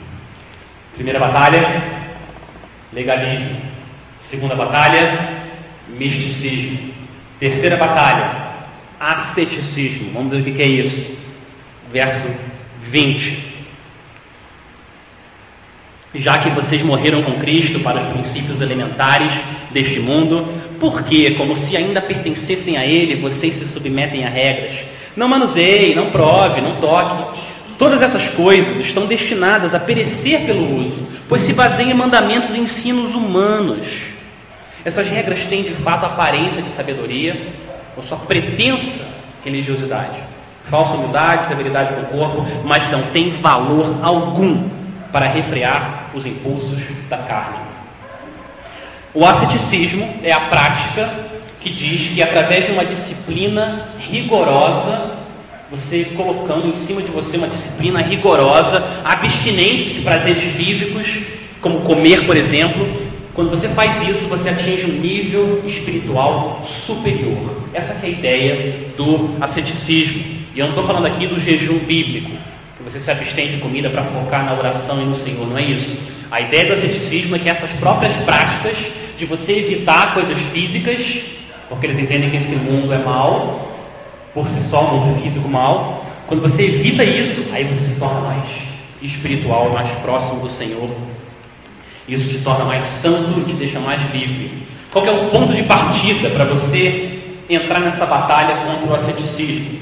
Primeira 0.96 1.20
batalha, 1.20 2.07
legalismo. 2.92 3.56
Segunda 4.20 4.54
batalha, 4.54 5.46
misticismo. 5.88 6.92
Terceira 7.38 7.76
batalha, 7.76 8.30
asceticismo. 8.98 10.10
Vamos 10.12 10.32
ver 10.32 10.50
o 10.50 10.54
que 10.54 10.62
é 10.62 10.66
isso. 10.66 11.16
Verso 11.92 12.26
20. 12.82 13.48
Já 16.14 16.38
que 16.38 16.50
vocês 16.50 16.82
morreram 16.82 17.22
com 17.22 17.38
Cristo 17.38 17.80
para 17.80 18.00
os 18.00 18.12
princípios 18.12 18.60
elementares 18.60 19.32
deste 19.70 20.00
mundo, 20.00 20.48
Por 20.78 21.02
quê? 21.02 21.34
Como 21.36 21.56
se 21.56 21.76
ainda 21.76 22.00
pertencessem 22.00 22.76
a 22.76 22.86
Ele, 22.86 23.16
vocês 23.16 23.54
se 23.56 23.66
submetem 23.66 24.24
a 24.24 24.28
regras. 24.28 24.76
Não 25.16 25.26
manuseie, 25.26 25.94
não 25.94 26.10
prove, 26.10 26.60
não 26.60 26.76
toque. 26.76 27.40
Todas 27.78 28.02
essas 28.02 28.26
coisas 28.30 28.76
estão 28.84 29.06
destinadas 29.06 29.72
a 29.72 29.78
perecer 29.78 30.40
pelo 30.44 30.80
uso, 30.80 30.98
pois 31.28 31.42
se 31.42 31.52
baseiam 31.52 31.92
em 31.92 31.94
mandamentos 31.94 32.50
e 32.50 32.58
ensinos 32.58 33.14
humanos. 33.14 33.86
Essas 34.84 35.08
regras 35.08 35.46
têm 35.46 35.62
de 35.62 35.74
fato 35.74 36.04
aparência 36.04 36.60
de 36.60 36.70
sabedoria, 36.70 37.40
ou 37.96 38.02
só 38.02 38.16
pretensa 38.16 39.06
religiosidade. 39.44 40.18
Falsa 40.68 40.94
humildade, 40.94 41.46
severidade 41.46 41.94
com 41.94 42.00
o 42.00 42.18
corpo, 42.18 42.46
mas 42.64 42.90
não 42.90 43.02
tem 43.04 43.30
valor 43.30 44.00
algum 44.02 44.68
para 45.12 45.26
refrear 45.26 46.10
os 46.14 46.26
impulsos 46.26 46.78
da 47.08 47.18
carne. 47.18 47.58
O 49.14 49.24
asceticismo 49.24 50.18
é 50.22 50.32
a 50.32 50.40
prática 50.40 51.10
que 51.60 51.70
diz 51.70 52.12
que 52.12 52.22
através 52.22 52.66
de 52.66 52.72
uma 52.72 52.84
disciplina 52.84 53.88
rigorosa, 53.98 55.17
você 55.70 56.06
colocando 56.16 56.66
em 56.66 56.72
cima 56.72 57.02
de 57.02 57.10
você 57.10 57.36
uma 57.36 57.48
disciplina 57.48 58.00
rigorosa, 58.00 58.82
abstinência 59.04 59.94
de 59.94 60.00
prazeres 60.00 60.44
físicos, 60.54 61.06
como 61.60 61.80
comer, 61.80 62.24
por 62.24 62.36
exemplo, 62.36 62.88
quando 63.34 63.50
você 63.50 63.68
faz 63.68 64.08
isso, 64.08 64.26
você 64.28 64.48
atinge 64.48 64.86
um 64.86 64.98
nível 65.00 65.62
espiritual 65.66 66.62
superior. 66.64 67.62
Essa 67.74 67.92
é 67.92 68.06
a 68.06 68.08
ideia 68.08 68.92
do 68.96 69.36
asceticismo. 69.40 70.24
E 70.54 70.58
eu 70.58 70.66
não 70.66 70.72
estou 70.72 70.86
falando 70.86 71.06
aqui 71.06 71.26
do 71.26 71.38
jejum 71.38 71.78
bíblico, 71.78 72.32
que 72.76 72.82
você 72.82 72.98
se 72.98 73.10
abstém 73.10 73.52
de 73.52 73.58
comida 73.58 73.90
para 73.90 74.04
focar 74.04 74.44
na 74.44 74.54
oração 74.54 75.00
e 75.02 75.04
no 75.04 75.16
Senhor, 75.16 75.46
não 75.46 75.58
é 75.58 75.62
isso. 75.62 75.96
A 76.30 76.40
ideia 76.40 76.66
do 76.66 76.72
asceticismo 76.72 77.36
é 77.36 77.38
que 77.38 77.48
essas 77.48 77.70
próprias 77.72 78.12
práticas 78.24 78.76
de 79.18 79.26
você 79.26 79.52
evitar 79.52 80.14
coisas 80.14 80.36
físicas, 80.52 81.20
porque 81.68 81.86
eles 81.86 81.98
entendem 81.98 82.30
que 82.30 82.38
esse 82.38 82.56
mundo 82.56 82.92
é 82.92 82.98
mal, 82.98 83.67
por 84.42 84.48
si 84.48 84.68
só, 84.70 84.82
um 84.82 84.98
mundo 84.98 85.22
físico 85.22 85.48
mal, 85.48 86.06
quando 86.26 86.42
você 86.42 86.62
evita 86.62 87.04
isso, 87.04 87.52
aí 87.52 87.64
você 87.64 87.92
se 87.92 87.98
torna 87.98 88.20
mais 88.20 88.44
espiritual, 89.00 89.70
mais 89.70 89.90
próximo 90.00 90.40
do 90.40 90.50
Senhor 90.50 90.90
isso 92.08 92.26
te 92.28 92.38
torna 92.38 92.64
mais 92.64 92.84
santo, 92.84 93.44
te 93.46 93.52
deixa 93.54 93.78
mais 93.78 94.00
livre. 94.12 94.66
Qual 94.90 95.04
é 95.04 95.10
o 95.10 95.28
ponto 95.28 95.52
de 95.52 95.62
partida 95.64 96.30
para 96.30 96.46
você 96.46 97.18
entrar 97.50 97.80
nessa 97.80 98.06
batalha 98.06 98.56
contra 98.64 98.90
o 98.90 98.94
asceticismo? 98.94 99.78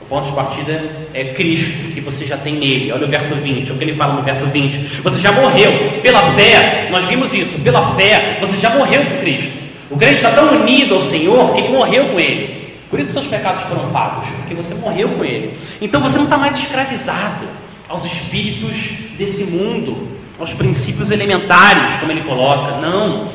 O 0.00 0.04
ponto 0.04 0.26
de 0.26 0.32
partida 0.32 0.80
é 1.12 1.24
Cristo, 1.24 1.92
que 1.92 2.00
você 2.00 2.24
já 2.24 2.36
tem 2.36 2.54
nele. 2.54 2.92
Olha 2.92 3.04
o 3.04 3.10
verso 3.10 3.34
20, 3.34 3.72
o 3.72 3.76
que 3.76 3.84
ele 3.84 3.96
fala 3.96 4.14
no 4.14 4.22
verso 4.22 4.46
20. 4.46 5.02
Você 5.02 5.20
já 5.20 5.32
morreu 5.32 6.00
pela 6.00 6.32
fé, 6.34 6.88
nós 6.88 7.04
vimos 7.06 7.32
isso, 7.32 7.58
pela 7.58 7.96
fé, 7.96 8.38
você 8.40 8.56
já 8.58 8.70
morreu 8.70 9.04
com 9.04 9.18
Cristo. 9.18 9.50
O 9.90 9.96
crente 9.96 10.16
está 10.16 10.30
tão 10.30 10.60
unido 10.60 10.94
ao 10.94 11.02
Senhor 11.02 11.52
que 11.52 11.62
morreu 11.68 12.10
com 12.10 12.20
Ele. 12.20 12.59
Por 12.90 12.98
isso 12.98 13.12
seus 13.12 13.26
pecados 13.26 13.62
foram 13.64 13.90
pagos, 13.92 14.28
porque 14.38 14.54
você 14.54 14.74
morreu 14.74 15.08
com 15.10 15.24
Ele. 15.24 15.58
Então 15.80 16.00
você 16.00 16.16
não 16.16 16.24
está 16.24 16.36
mais 16.36 16.58
escravizado 16.58 17.46
aos 17.88 18.04
espíritos 18.04 18.76
desse 19.16 19.44
mundo 19.44 20.20
aos 20.40 20.54
princípios 20.54 21.10
elementares, 21.10 22.00
como 22.00 22.10
ele 22.10 22.22
coloca. 22.22 22.78
Não. 22.78 23.30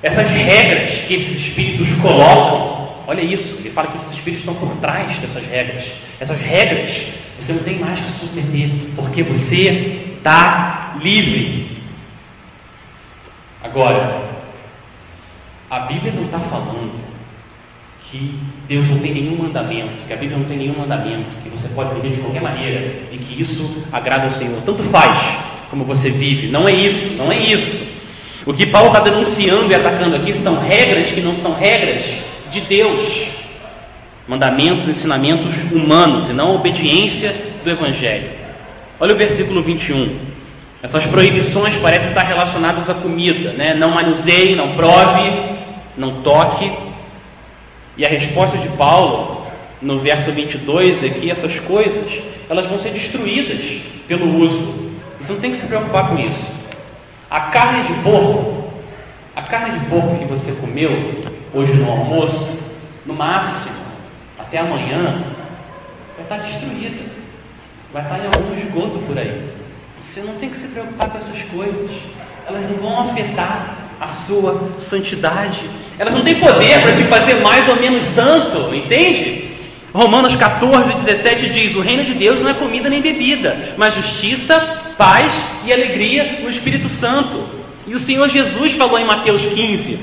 Essas 0.00 0.30
regras 0.30 1.00
que 1.00 1.14
esses 1.14 1.36
espíritos 1.36 1.92
colocam, 2.00 2.94
olha 3.06 3.20
isso, 3.20 3.58
ele 3.58 3.70
fala 3.70 3.88
que 3.88 3.96
esses 3.98 4.12
espíritos 4.12 4.48
estão 4.48 4.54
por 4.54 4.74
trás 4.76 5.18
dessas 5.18 5.44
regras. 5.44 5.86
Essas 6.20 6.40
regras 6.40 7.02
você 7.38 7.52
não 7.52 7.62
tem 7.62 7.78
mais 7.78 7.98
que 7.98 8.10
submeter, 8.12 8.70
porque 8.94 9.22
você 9.22 10.14
está 10.18 10.94
livre. 11.02 11.82
Agora, 13.62 14.30
a 15.70 15.80
Bíblia 15.80 16.12
não 16.12 16.26
está 16.26 16.38
falando 16.38 17.09
que 18.10 18.34
Deus 18.68 18.88
não 18.88 18.98
tem 18.98 19.14
nenhum 19.14 19.36
mandamento, 19.36 19.90
que 20.06 20.12
a 20.12 20.16
Bíblia 20.16 20.38
não 20.38 20.46
tem 20.46 20.58
nenhum 20.58 20.78
mandamento, 20.78 21.36
que 21.42 21.48
você 21.48 21.68
pode 21.68 21.94
viver 21.94 22.16
de 22.16 22.20
qualquer 22.20 22.42
maneira 22.42 23.02
e 23.12 23.18
que 23.18 23.40
isso 23.40 23.84
agrada 23.92 24.24
ao 24.24 24.30
Senhor. 24.30 24.60
Tanto 24.66 24.82
faz 24.84 25.18
como 25.70 25.84
você 25.84 26.10
vive. 26.10 26.48
Não 26.48 26.68
é 26.68 26.72
isso, 26.72 27.14
não 27.16 27.30
é 27.30 27.38
isso. 27.38 27.88
O 28.44 28.52
que 28.52 28.66
Paulo 28.66 28.88
está 28.88 29.00
denunciando 29.00 29.70
e 29.70 29.74
atacando 29.74 30.16
aqui 30.16 30.34
são 30.34 30.58
regras 30.58 31.12
que 31.12 31.20
não 31.20 31.34
são 31.34 31.54
regras 31.54 32.04
de 32.50 32.60
Deus. 32.62 33.28
Mandamentos, 34.26 34.88
ensinamentos 34.88 35.54
humanos 35.70 36.28
e 36.28 36.32
não 36.32 36.52
a 36.52 36.54
obediência 36.54 37.34
do 37.62 37.70
Evangelho. 37.70 38.30
Olha 38.98 39.14
o 39.14 39.18
versículo 39.18 39.62
21. 39.62 40.18
Essas 40.82 41.06
proibições 41.06 41.76
parecem 41.76 42.08
estar 42.08 42.22
relacionadas 42.22 42.88
à 42.88 42.94
comida, 42.94 43.52
né? 43.52 43.74
Não 43.74 43.90
manuseie, 43.90 44.56
não 44.56 44.72
prove, 44.72 45.32
não 45.96 46.22
toque. 46.22 46.70
E 48.00 48.06
a 48.06 48.08
resposta 48.08 48.56
de 48.56 48.68
Paulo, 48.70 49.46
no 49.82 49.98
verso 49.98 50.32
22, 50.32 51.04
é 51.04 51.10
que 51.10 51.30
essas 51.30 51.60
coisas, 51.60 52.22
elas 52.48 52.66
vão 52.66 52.78
ser 52.78 52.92
destruídas 52.92 53.60
pelo 54.08 54.34
uso 54.38 54.90
você 55.20 55.34
não 55.34 55.40
tem 55.40 55.50
que 55.50 55.58
se 55.58 55.66
preocupar 55.66 56.08
com 56.08 56.18
isso. 56.18 56.50
A 57.30 57.40
carne 57.40 57.82
de 57.82 58.02
porco, 58.02 58.72
a 59.36 59.42
carne 59.42 59.78
de 59.78 59.86
porco 59.86 60.18
que 60.18 60.24
você 60.24 60.50
comeu 60.52 61.20
hoje 61.52 61.74
no 61.74 61.90
almoço, 61.90 62.58
no 63.04 63.12
máximo, 63.12 63.76
até 64.38 64.58
amanhã, 64.58 65.22
vai 66.16 66.24
estar 66.24 66.38
destruída. 66.38 67.04
Vai 67.92 68.02
estar 68.02 68.18
em 68.18 68.26
algum 68.26 68.56
esgoto 68.56 68.98
por 69.06 69.18
aí. 69.18 69.52
Você 70.02 70.22
não 70.22 70.36
tem 70.36 70.48
que 70.48 70.56
se 70.56 70.68
preocupar 70.68 71.10
com 71.10 71.18
essas 71.18 71.42
coisas. 71.50 71.90
Elas 72.46 72.62
não 72.70 72.78
vão 72.78 73.10
afetar 73.10 73.90
a 74.00 74.08
sua 74.08 74.72
santidade. 74.78 75.68
Elas 76.00 76.14
não 76.14 76.22
têm 76.22 76.36
poder 76.36 76.80
para 76.80 76.96
te 76.96 77.04
fazer 77.04 77.34
mais 77.42 77.68
ou 77.68 77.76
menos 77.76 78.06
santo, 78.06 78.74
entende? 78.74 79.50
Romanos 79.92 80.34
14, 80.34 80.94
17 80.94 81.50
diz: 81.50 81.76
O 81.76 81.82
reino 81.82 82.04
de 82.04 82.14
Deus 82.14 82.40
não 82.40 82.48
é 82.48 82.54
comida 82.54 82.88
nem 82.88 83.02
bebida, 83.02 83.74
mas 83.76 83.94
justiça, 83.94 84.58
paz 84.96 85.30
e 85.62 85.70
alegria 85.70 86.38
no 86.42 86.48
Espírito 86.48 86.88
Santo. 86.88 87.44
E 87.86 87.94
o 87.94 87.98
Senhor 87.98 88.30
Jesus 88.30 88.72
falou 88.72 88.98
em 88.98 89.04
Mateus 89.04 89.44
15, 89.44 89.98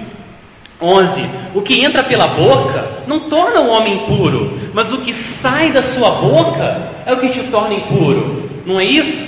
11: 0.79 1.25
O 1.55 1.63
que 1.63 1.83
entra 1.83 2.03
pela 2.03 2.27
boca 2.27 2.87
não 3.07 3.21
torna 3.21 3.61
o 3.61 3.69
homem 3.69 3.95
impuro, 3.95 4.69
mas 4.75 4.93
o 4.93 4.99
que 4.99 5.11
sai 5.11 5.71
da 5.71 5.81
sua 5.81 6.11
boca 6.11 6.91
é 7.07 7.13
o 7.13 7.17
que 7.17 7.29
te 7.29 7.39
torna 7.45 7.73
impuro. 7.73 8.47
Não 8.67 8.79
é 8.79 8.83
isso? 8.83 9.26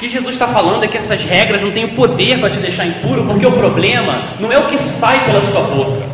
Que 0.00 0.08
Jesus 0.08 0.30
está 0.30 0.48
falando 0.48 0.82
é 0.82 0.88
que 0.88 0.96
essas 0.96 1.22
regras 1.22 1.60
não 1.60 1.70
têm 1.72 1.84
o 1.84 1.88
poder 1.88 2.40
para 2.40 2.48
te 2.48 2.56
deixar 2.56 2.86
impuro, 2.86 3.22
porque 3.26 3.44
o 3.44 3.52
problema 3.52 4.22
não 4.40 4.50
é 4.50 4.56
o 4.56 4.66
que 4.66 4.78
sai 4.78 5.26
pela 5.26 5.42
sua 5.52 5.60
boca. 5.60 6.06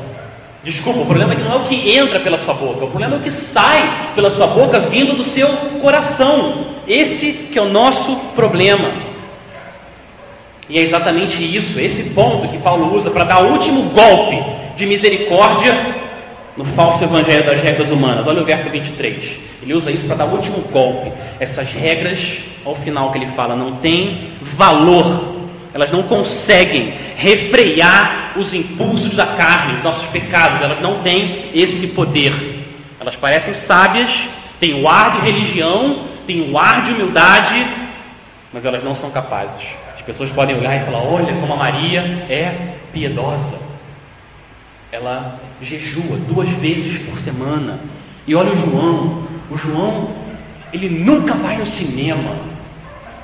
Desculpa, 0.64 1.02
o 1.02 1.06
problema 1.06 1.32
é 1.32 1.36
que 1.36 1.42
não 1.42 1.52
é 1.52 1.54
o 1.54 1.64
que 1.66 1.96
entra 1.96 2.18
pela 2.18 2.36
sua 2.36 2.52
boca, 2.52 2.84
o 2.84 2.88
problema 2.88 3.14
é 3.14 3.18
o 3.18 3.22
que 3.22 3.30
sai 3.30 4.10
pela 4.16 4.28
sua 4.32 4.48
boca 4.48 4.80
vindo 4.80 5.14
do 5.14 5.22
seu 5.22 5.46
coração. 5.80 6.66
Esse 6.88 7.32
que 7.32 7.56
é 7.56 7.62
o 7.62 7.68
nosso 7.68 8.16
problema. 8.34 8.90
E 10.68 10.80
é 10.80 10.82
exatamente 10.82 11.40
isso, 11.40 11.78
esse 11.78 12.02
ponto 12.10 12.48
que 12.48 12.58
Paulo 12.58 12.92
usa 12.92 13.08
para 13.12 13.22
dar 13.22 13.44
o 13.44 13.52
último 13.52 13.90
golpe 13.90 14.44
de 14.74 14.84
misericórdia 14.84 15.72
no 16.56 16.64
falso 16.64 17.04
evangelho 17.04 17.44
das 17.44 17.60
regras 17.60 17.90
humanas. 17.90 18.26
Olha 18.26 18.42
o 18.42 18.44
verso 18.44 18.68
23. 18.70 19.46
Ele 19.62 19.74
usa 19.74 19.90
isso 19.90 20.06
para 20.06 20.16
dar 20.16 20.26
o 20.26 20.36
último 20.36 20.60
golpe. 20.72 21.12
Essas 21.38 21.70
regras, 21.72 22.38
ao 22.64 22.74
final 22.76 23.12
que 23.12 23.18
ele 23.18 23.26
fala, 23.36 23.54
não 23.54 23.76
têm 23.76 24.32
valor. 24.56 25.36
Elas 25.74 25.90
não 25.90 26.02
conseguem 26.04 26.94
refrear 27.16 28.32
os 28.36 28.54
impulsos 28.54 29.14
da 29.14 29.26
carne, 29.26 29.74
os 29.74 29.82
nossos 29.82 30.06
pecados. 30.08 30.62
Elas 30.62 30.80
não 30.80 31.02
têm 31.02 31.50
esse 31.52 31.88
poder. 31.88 32.32
Elas 32.98 33.16
parecem 33.16 33.52
sábias, 33.52 34.10
têm 34.58 34.80
o 34.82 34.88
ar 34.88 35.12
de 35.12 35.26
religião, 35.26 36.04
têm 36.26 36.50
um 36.50 36.58
ar 36.58 36.82
de 36.82 36.92
humildade, 36.92 37.66
mas 38.52 38.64
elas 38.64 38.82
não 38.82 38.94
são 38.94 39.10
capazes. 39.10 39.66
As 39.94 40.00
pessoas 40.02 40.30
podem 40.30 40.56
olhar 40.56 40.76
e 40.76 40.84
falar: 40.84 41.02
olha 41.02 41.34
como 41.34 41.52
a 41.52 41.56
Maria 41.56 42.00
é 42.30 42.76
piedosa. 42.92 43.58
Ela 44.90 45.40
jejua 45.60 46.18
duas 46.28 46.48
vezes 46.50 46.98
por 46.98 47.18
semana. 47.18 47.80
E 48.26 48.34
olha 48.34 48.52
o 48.52 48.56
João. 48.56 49.26
O 49.50 49.56
João, 49.56 50.10
ele 50.72 50.88
nunca 50.88 51.34
vai 51.34 51.56
no 51.56 51.66
cinema. 51.66 52.36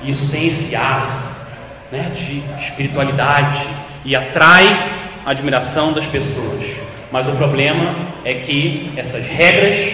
E 0.01 0.11
isso 0.11 0.29
tem 0.29 0.47
esse 0.47 0.75
ar 0.75 1.47
né, 1.91 2.11
de 2.15 2.43
espiritualidade 2.63 3.65
e 4.05 4.15
atrai 4.15 4.67
a 5.25 5.31
admiração 5.31 5.93
das 5.93 6.05
pessoas. 6.05 6.63
Mas 7.11 7.27
o 7.27 7.31
problema 7.33 7.95
é 8.25 8.33
que 8.33 8.91
essas 8.95 9.25
regras, 9.25 9.93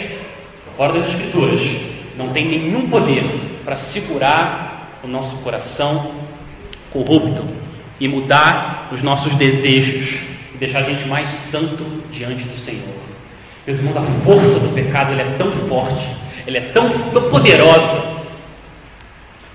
fora 0.78 0.94
das 0.94 1.10
escrituras, 1.10 1.62
não 2.18 2.30
tem 2.30 2.46
nenhum 2.46 2.90
poder 2.90 3.24
para 3.66 3.78
segurar 3.78 5.00
o 5.04 5.08
nosso 5.08 5.36
coração 5.38 6.12
corrupto 6.92 7.46
e 8.00 8.08
mudar 8.08 8.90
os 8.92 9.02
nossos 9.02 9.34
desejos 9.36 10.29
deixar 10.60 10.80
a 10.80 10.84
gente 10.84 11.08
mais 11.08 11.30
santo 11.30 12.04
diante 12.12 12.44
do 12.44 12.58
Senhor. 12.58 13.00
Meus 13.66 13.80
irmãos, 13.80 13.98
a 13.98 14.24
força 14.26 14.60
do 14.60 14.74
pecado 14.74 15.14
é 15.14 15.36
tão 15.38 15.52
forte, 15.68 16.08
ela 16.46 16.58
é 16.58 16.62
tão, 16.62 16.90
tão 16.90 17.30
poderosa, 17.30 18.20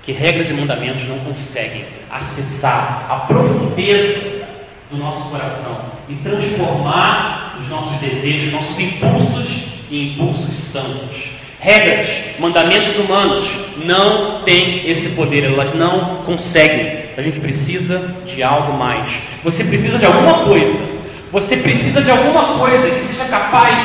que 0.03 0.11
regras 0.11 0.49
e 0.49 0.53
mandamentos 0.53 1.07
não 1.07 1.17
conseguem 1.19 1.83
acessar 2.11 3.07
a 3.09 3.15
profundeza 3.21 4.45
do 4.91 4.97
nosso 4.97 5.29
coração 5.29 5.81
e 6.07 6.13
transformar 6.15 7.57
os 7.59 7.67
nossos 7.67 7.97
desejos, 7.97 8.53
nossos 8.53 8.79
impulsos 8.79 9.63
em 9.91 10.13
impulsos 10.13 10.55
santos. 10.55 11.35
Regras, 11.59 12.09
mandamentos 12.39 12.95
humanos 12.97 13.49
não 13.83 14.43
têm 14.43 14.87
esse 14.87 15.09
poder, 15.09 15.43
elas 15.45 15.73
não 15.73 16.17
conseguem. 16.17 17.05
A 17.17 17.21
gente 17.21 17.39
precisa 17.39 18.15
de 18.25 18.43
algo 18.43 18.77
mais. 18.77 19.09
Você 19.43 19.63
precisa 19.63 19.97
de 19.97 20.05
alguma 20.05 20.45
coisa. 20.45 20.94
Você 21.35 21.57
precisa 21.57 22.01
de 22.01 22.09
alguma 22.09 22.57
coisa 22.59 22.89
que 22.91 23.07
seja 23.07 23.25
capaz 23.25 23.75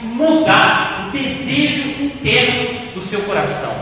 de 0.00 0.06
mudar 0.06 1.08
o 1.08 1.12
desejo 1.12 2.02
interno 2.02 2.92
do 2.94 3.02
seu 3.02 3.20
coração. 3.24 3.74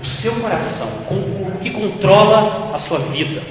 O 0.00 0.04
seu 0.06 0.30
coração, 0.36 0.86
o 1.10 1.58
que 1.60 1.70
controla 1.70 2.76
a 2.76 2.78
sua 2.78 3.00
vida. 3.00 3.42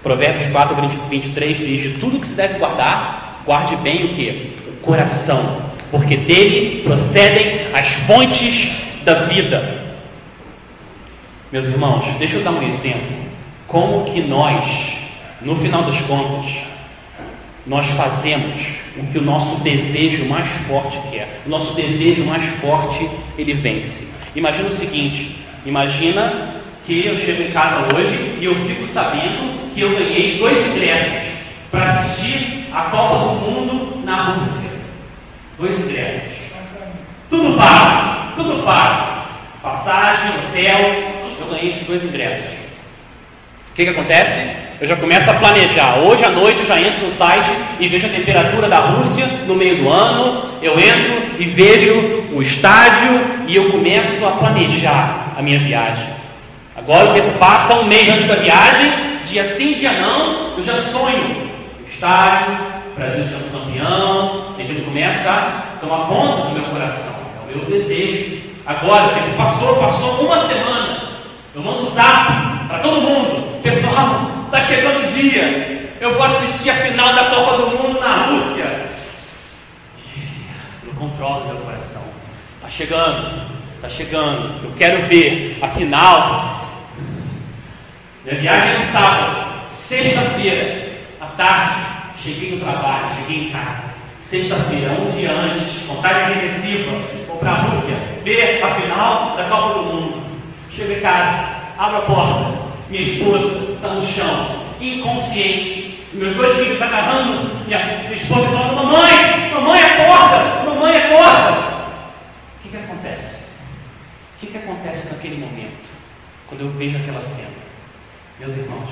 Provérbios 0.00 0.52
4, 0.52 0.76
23 1.10 1.58
diz: 1.58 1.82
De 1.82 1.98
tudo 1.98 2.20
que 2.20 2.28
se 2.28 2.34
deve 2.34 2.60
guardar, 2.60 3.42
guarde 3.44 3.74
bem 3.74 4.04
o 4.04 4.08
que? 4.10 4.58
O 4.68 4.76
coração, 4.76 5.62
porque 5.90 6.16
dele 6.16 6.84
procedem 6.84 7.74
as 7.74 7.88
fontes 8.06 8.76
da 9.02 9.24
vida. 9.24 9.96
Meus 11.50 11.66
irmãos, 11.66 12.04
deixa 12.20 12.36
eu 12.36 12.44
dar 12.44 12.52
um 12.52 12.62
exemplo. 12.62 13.16
Como 13.66 14.04
que 14.04 14.20
nós, 14.20 14.70
no 15.40 15.56
final 15.56 15.82
das 15.82 16.00
contas, 16.02 16.70
nós 17.66 17.86
fazemos 17.88 18.54
o 18.96 19.06
que 19.06 19.18
o 19.18 19.22
nosso 19.22 19.56
desejo 19.62 20.24
mais 20.26 20.48
forte 20.68 20.98
quer. 21.10 21.42
O 21.46 21.48
nosso 21.48 21.74
desejo 21.74 22.24
mais 22.24 22.44
forte, 22.60 23.08
ele 23.38 23.54
vence. 23.54 24.08
Imagina 24.34 24.68
o 24.68 24.72
seguinte, 24.72 25.38
imagina 25.64 26.62
que 26.84 27.06
eu 27.06 27.16
chego 27.18 27.42
em 27.42 27.52
casa 27.52 27.94
hoje 27.94 28.38
e 28.40 28.44
eu 28.44 28.54
fico 28.66 28.86
sabendo 28.88 29.72
que 29.72 29.80
eu 29.80 29.90
ganhei 29.90 30.38
dois 30.38 30.66
ingressos 30.66 31.32
para 31.70 31.84
assistir 31.84 32.66
a 32.72 32.82
Copa 32.82 33.18
do 33.18 33.34
Mundo 33.40 34.04
na 34.04 34.16
Rússia. 34.16 34.70
Dois 35.58 35.78
ingressos. 35.78 36.32
Tudo 37.30 37.56
pago, 37.56 38.32
tudo 38.36 38.64
pago. 38.64 39.22
Passagem, 39.62 40.30
hotel, 40.38 40.80
eu 41.40 41.46
ganhei 41.46 41.70
esses 41.70 41.86
dois 41.86 42.02
ingressos. 42.02 42.52
O 43.70 43.74
que, 43.74 43.84
que 43.84 43.90
acontece? 43.90 44.61
Eu 44.82 44.88
já 44.88 44.96
começo 44.96 45.30
a 45.30 45.34
planejar. 45.34 46.00
Hoje 46.00 46.24
à 46.24 46.30
noite 46.30 46.58
eu 46.58 46.66
já 46.66 46.80
entro 46.80 47.04
no 47.04 47.12
site 47.12 47.48
e 47.78 47.86
vejo 47.86 48.04
a 48.04 48.10
temperatura 48.10 48.68
da 48.68 48.78
Rússia 48.80 49.28
no 49.46 49.54
meio 49.54 49.76
do 49.76 49.88
ano. 49.88 50.42
Eu 50.60 50.72
entro 50.72 51.38
e 51.38 51.44
vejo 51.44 52.24
o 52.32 52.42
estádio 52.42 53.20
e 53.46 53.54
eu 53.54 53.70
começo 53.70 54.26
a 54.26 54.32
planejar 54.32 55.34
a 55.38 55.40
minha 55.40 55.60
viagem. 55.60 56.04
Agora 56.74 57.10
o 57.10 57.14
tempo 57.14 57.30
passa 57.38 57.74
um 57.74 57.84
mês 57.84 58.08
antes 58.08 58.26
da 58.26 58.34
viagem, 58.34 58.90
dia 59.24 59.48
sim, 59.50 59.74
dia 59.74 59.92
não, 59.92 60.56
eu 60.56 60.64
já 60.64 60.74
sonho. 60.90 61.48
Estádio, 61.88 62.58
Brasil 62.96 63.22
sendo 63.22 63.52
campeão, 63.52 64.46
ele 64.58 64.82
começa 64.82 65.30
a 65.30 65.76
tomar 65.80 66.08
conta 66.08 66.48
do 66.48 66.54
meu 66.54 66.64
coração. 66.64 67.14
É 67.38 67.54
o 67.54 67.56
meu 67.56 67.66
desejo. 67.66 68.36
Agora, 68.66 69.04
o 69.04 69.08
tempo 69.10 69.36
passou, 69.36 69.76
passou 69.76 70.24
uma 70.24 70.44
semana. 70.48 71.02
Eu 71.54 71.62
mando 71.62 71.84
um 71.84 71.94
zap 71.94 72.66
para 72.66 72.78
todo 72.80 73.00
mundo. 73.00 73.62
Pessoal, 73.62 74.31
está 74.54 74.66
chegando 74.66 75.04
o 75.04 75.12
dia. 75.12 75.96
Eu 75.98 76.14
vou 76.14 76.22
assistir 76.24 76.68
a 76.68 76.74
final 76.74 77.14
da 77.14 77.24
Copa 77.24 77.56
do 77.56 77.70
Mundo 77.70 78.00
na 78.00 78.26
Rússia. 78.26 78.90
Eu 80.84 80.92
controlo 80.98 81.46
meu 81.46 81.56
coração. 81.56 82.02
Está 82.56 82.68
chegando, 82.68 83.50
está 83.76 83.88
chegando. 83.88 84.64
Eu 84.64 84.72
quero 84.72 85.06
ver 85.06 85.58
a 85.62 85.68
final 85.68 86.60
minha 88.24 88.40
viagem 88.40 88.74
é 88.74 88.78
no 88.78 88.92
sábado, 88.92 89.68
sexta-feira, 89.68 91.00
à 91.20 91.26
tarde, 91.26 91.74
cheguei 92.22 92.52
no 92.52 92.60
trabalho, 92.60 93.06
cheguei 93.16 93.48
em 93.48 93.50
casa. 93.50 93.82
Sexta-feira, 94.16 94.92
um 94.92 95.10
dia 95.10 95.32
antes, 95.32 95.82
contagem 95.88 96.34
regressiva, 96.34 96.92
vou 97.26 97.38
para 97.38 97.50
a 97.50 97.54
Rússia 97.54 97.96
ver 98.22 98.62
a 98.62 98.74
final 98.76 99.34
da 99.36 99.44
Copa 99.44 99.74
do 99.74 99.82
Mundo. 99.86 100.22
Chego 100.70 100.92
em 100.92 101.00
casa, 101.00 101.46
abro 101.76 101.98
a 101.98 102.02
porta, 102.02 102.61
minha 102.92 103.04
esposa 103.04 103.72
está 103.72 103.88
no 103.88 104.06
chão, 104.06 104.66
inconsciente. 104.78 106.06
Meus 106.12 106.36
dois 106.36 106.58
filhos 106.58 106.72
estão 106.72 106.88
agarrando 106.88 107.64
minha, 107.64 108.12
esposa 108.12 108.42
e 108.42 108.52
falando, 108.52 108.76
mamãe, 108.76 109.50
mamãe 109.50 109.80
acorda, 109.80 110.70
mamãe 110.70 110.96
acorda. 110.98 111.52
O 112.58 112.62
que, 112.62 112.68
que 112.68 112.76
acontece? 112.76 113.44
O 114.36 114.40
que, 114.40 114.46
que 114.48 114.58
acontece 114.58 115.08
naquele 115.08 115.38
momento, 115.38 115.88
quando 116.46 116.60
eu 116.60 116.70
vejo 116.72 116.98
aquela 116.98 117.22
cena? 117.22 117.48
Meus 118.38 118.54
irmãos, 118.58 118.90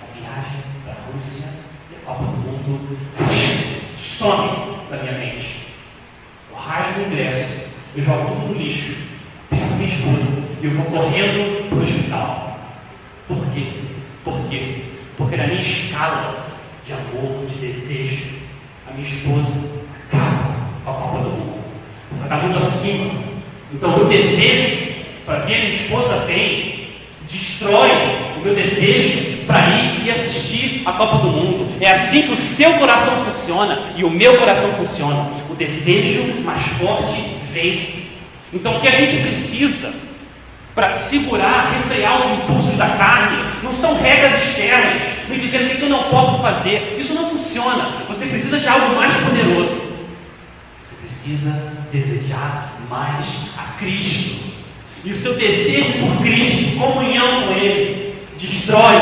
a 0.00 0.16
viagem 0.16 0.62
para 0.84 0.92
a 0.92 1.12
Rússia 1.12 1.48
e 1.90 1.96
a 1.96 2.06
Copa 2.06 2.22
do 2.22 2.36
Mundo 2.36 2.98
some 3.96 4.78
da 4.88 4.96
minha 4.98 5.18
mente. 5.18 5.66
Eu 6.50 6.56
rasgo 6.56 7.00
o 7.00 7.06
ingresso, 7.06 7.68
eu 7.96 8.02
jogo 8.04 8.28
tudo 8.28 8.46
no 8.46 8.54
lixo, 8.54 8.94
pego 9.48 9.74
minha 9.74 9.88
esposa 9.88 10.44
e 10.62 10.66
eu 10.66 10.70
vou 10.70 10.84
correndo 10.84 11.68
para 11.68 11.78
o 11.78 11.82
hospital. 11.82 12.49
Por 13.30 13.46
quê? 13.54 13.62
Por 14.24 14.48
quê? 14.50 14.74
Porque 15.16 15.36
na 15.36 15.46
minha 15.46 15.62
escala 15.62 16.46
de 16.84 16.92
amor, 16.92 17.46
de 17.46 17.64
desejo, 17.64 18.26
a 18.88 18.92
minha 18.92 19.06
esposa 19.06 19.52
acaba 20.08 20.56
com 20.84 20.90
a 20.90 20.94
Copa 20.94 21.18
do 21.18 21.30
Mundo. 21.30 21.64
Ela 22.16 22.24
está 22.24 22.36
muito 22.38 22.58
acima. 22.58 23.12
Então 23.72 24.02
o 24.02 24.06
desejo 24.06 24.94
para 25.24 25.42
que 25.42 25.54
a 25.54 25.58
minha 25.58 25.70
esposa 25.70 26.24
tem 26.26 26.88
destrói 27.28 27.90
o 28.36 28.40
meu 28.40 28.52
desejo 28.52 29.46
para 29.46 29.68
ir 29.76 30.06
e 30.06 30.10
assistir 30.10 30.82
a 30.84 30.92
Copa 30.94 31.18
do 31.18 31.28
Mundo. 31.28 31.76
É 31.80 31.88
assim 31.88 32.22
que 32.22 32.32
o 32.32 32.36
seu 32.36 32.72
coração 32.80 33.26
funciona 33.26 33.92
e 33.96 34.02
o 34.02 34.10
meu 34.10 34.38
coração 34.38 34.72
funciona. 34.72 35.30
O 35.48 35.54
desejo 35.54 36.42
mais 36.42 36.62
forte 36.80 37.36
vence. 37.52 38.06
Então 38.52 38.76
o 38.76 38.80
que 38.80 38.88
a 38.88 38.90
gente 38.90 39.22
precisa 39.22 40.09
para 40.80 40.98
segurar, 41.00 41.74
refrear 41.74 42.18
os 42.18 42.38
impulsos 42.38 42.74
da 42.78 42.88
carne, 42.88 43.36
não 43.62 43.74
são 43.74 44.00
regras 44.00 44.42
externas, 44.42 45.02
me 45.28 45.38
dizendo 45.38 45.66
o 45.66 45.76
que 45.76 45.82
eu 45.82 45.90
não 45.90 46.04
posso 46.04 46.40
fazer. 46.40 46.96
Isso 46.98 47.12
não 47.12 47.28
funciona. 47.28 48.06
Você 48.08 48.24
precisa 48.24 48.58
de 48.58 48.66
algo 48.66 48.96
mais 48.96 49.12
poderoso. 49.12 49.78
Você 50.82 50.94
precisa 51.02 51.76
desejar 51.92 52.78
mais 52.88 53.26
a 53.58 53.78
Cristo. 53.78 54.40
E 55.04 55.12
o 55.12 55.16
seu 55.16 55.36
desejo 55.36 55.92
por 55.98 56.22
Cristo, 56.22 56.78
comunhão 56.78 57.48
com 57.48 57.52
Ele, 57.52 58.14
destrói 58.38 58.96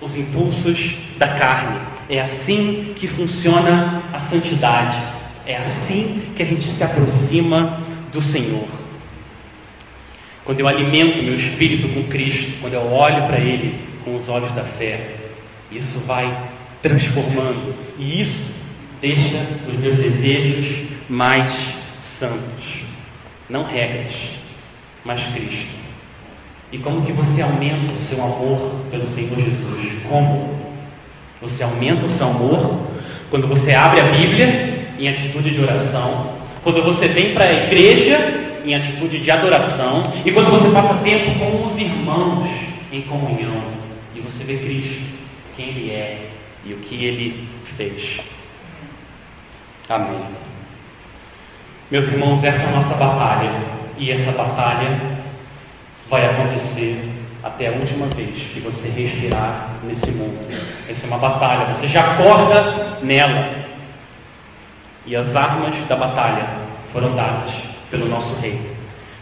os 0.00 0.16
impulsos 0.16 0.94
da 1.18 1.28
carne. 1.28 1.78
É 2.08 2.22
assim 2.22 2.94
que 2.96 3.06
funciona 3.06 4.02
a 4.14 4.18
santidade. 4.18 4.96
É 5.46 5.58
assim 5.58 6.22
que 6.34 6.42
a 6.42 6.46
gente 6.46 6.70
se 6.70 6.82
aproxima 6.82 7.80
do 8.10 8.22
Senhor. 8.22 8.79
Quando 10.50 10.58
eu 10.58 10.66
alimento 10.66 11.22
meu 11.22 11.36
espírito 11.36 11.86
com 11.90 12.02
Cristo, 12.08 12.54
quando 12.60 12.74
eu 12.74 12.92
olho 12.92 13.24
para 13.28 13.38
Ele 13.38 13.78
com 14.04 14.16
os 14.16 14.28
olhos 14.28 14.50
da 14.50 14.64
fé, 14.64 15.14
isso 15.70 16.00
vai 16.00 16.50
transformando 16.82 17.72
e 17.96 18.20
isso 18.20 18.56
deixa 19.00 19.46
os 19.68 19.78
meus 19.78 19.96
desejos 19.98 20.88
mais 21.08 21.52
santos. 22.00 22.82
Não 23.48 23.62
regras, 23.62 24.12
mas 25.04 25.22
Cristo. 25.22 25.68
E 26.72 26.78
como 26.78 27.06
que 27.06 27.12
você 27.12 27.42
aumenta 27.42 27.92
o 27.92 27.98
seu 27.98 28.20
amor 28.20 28.74
pelo 28.90 29.06
Senhor 29.06 29.36
Jesus? 29.36 30.02
Como? 30.08 30.58
Você 31.40 31.62
aumenta 31.62 32.06
o 32.06 32.10
seu 32.10 32.26
amor 32.26 32.88
quando 33.30 33.46
você 33.46 33.72
abre 33.72 34.00
a 34.00 34.04
Bíblia 34.06 34.88
em 34.98 35.08
atitude 35.08 35.52
de 35.52 35.60
oração, 35.60 36.34
quando 36.64 36.82
você 36.82 37.06
vem 37.06 37.34
para 37.34 37.44
a 37.44 37.52
igreja 37.52 38.49
em 38.64 38.74
atitude 38.74 39.18
de 39.18 39.30
adoração 39.30 40.12
e 40.24 40.32
quando 40.32 40.50
você 40.50 40.70
passa 40.70 40.94
tempo 41.02 41.38
com 41.38 41.66
os 41.66 41.76
irmãos 41.76 42.48
em 42.92 43.02
comunhão 43.02 43.62
e 44.14 44.20
você 44.20 44.44
vê 44.44 44.56
Cristo, 44.56 45.02
quem 45.56 45.68
Ele 45.68 45.90
é 45.90 46.30
e 46.64 46.72
o 46.72 46.78
que 46.78 47.04
Ele 47.04 47.48
fez. 47.76 48.20
Amém. 49.88 50.20
Meus 51.90 52.06
irmãos, 52.06 52.42
essa 52.44 52.62
é 52.62 52.66
a 52.66 52.70
nossa 52.70 52.94
batalha. 52.94 53.50
E 53.98 54.10
essa 54.10 54.32
batalha 54.32 54.98
vai 56.08 56.24
acontecer 56.24 57.10
até 57.42 57.68
a 57.68 57.72
última 57.72 58.06
vez 58.06 58.38
que 58.52 58.60
você 58.60 58.88
respirar 58.88 59.70
nesse 59.82 60.10
mundo. 60.12 60.38
Essa 60.88 61.04
é 61.04 61.08
uma 61.08 61.18
batalha, 61.18 61.74
você 61.74 61.88
já 61.88 62.12
acorda 62.12 62.98
nela. 63.02 63.60
E 65.04 65.16
as 65.16 65.34
armas 65.34 65.74
da 65.88 65.96
batalha 65.96 66.46
foram 66.92 67.14
dadas 67.14 67.69
pelo 67.90 68.08
nosso 68.08 68.34
rei. 68.40 68.60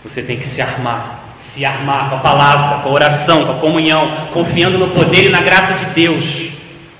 Você 0.04 0.22
tem 0.22 0.36
que 0.36 0.46
se 0.46 0.60
armar, 0.60 1.34
se 1.38 1.64
armar 1.64 2.10
com 2.10 2.16
a 2.16 2.20
palavra, 2.20 2.82
com 2.82 2.88
a 2.88 2.92
oração, 2.92 3.46
com 3.46 3.52
a 3.52 3.58
comunhão, 3.58 4.10
confiando 4.32 4.78
no 4.78 4.88
poder 4.88 5.26
e 5.26 5.28
na 5.28 5.40
graça 5.40 5.74
de 5.74 5.86
Deus 5.86 6.48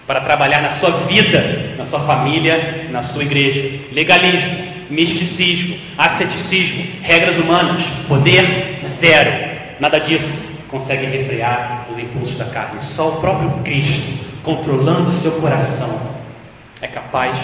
para 0.07 0.21
trabalhar 0.21 0.63
na 0.63 0.73
sua 0.73 0.91
vida, 1.07 1.75
na 1.77 1.85
sua 1.85 2.01
família, 2.01 2.89
na 2.91 3.03
sua 3.03 3.23
igreja. 3.23 3.81
Legalismo, 3.93 4.69
misticismo, 4.91 5.77
asceticismo, 5.97 6.85
regras 7.03 7.37
humanas, 7.37 7.85
poder 8.09 8.81
zero. 8.85 9.59
Nada 9.79 10.01
disso 10.01 10.49
consegue 10.71 11.07
refrear 11.07 11.87
os 11.91 11.99
impulsos 11.99 12.37
da 12.37 12.47
carne. 12.47 12.83
Só 12.83 13.09
o 13.09 13.21
próprio 13.21 13.51
Cristo 13.63 14.19
controlando 14.43 15.11
seu 15.13 15.33
coração, 15.33 16.01
é 16.81 16.87
capaz 16.87 17.37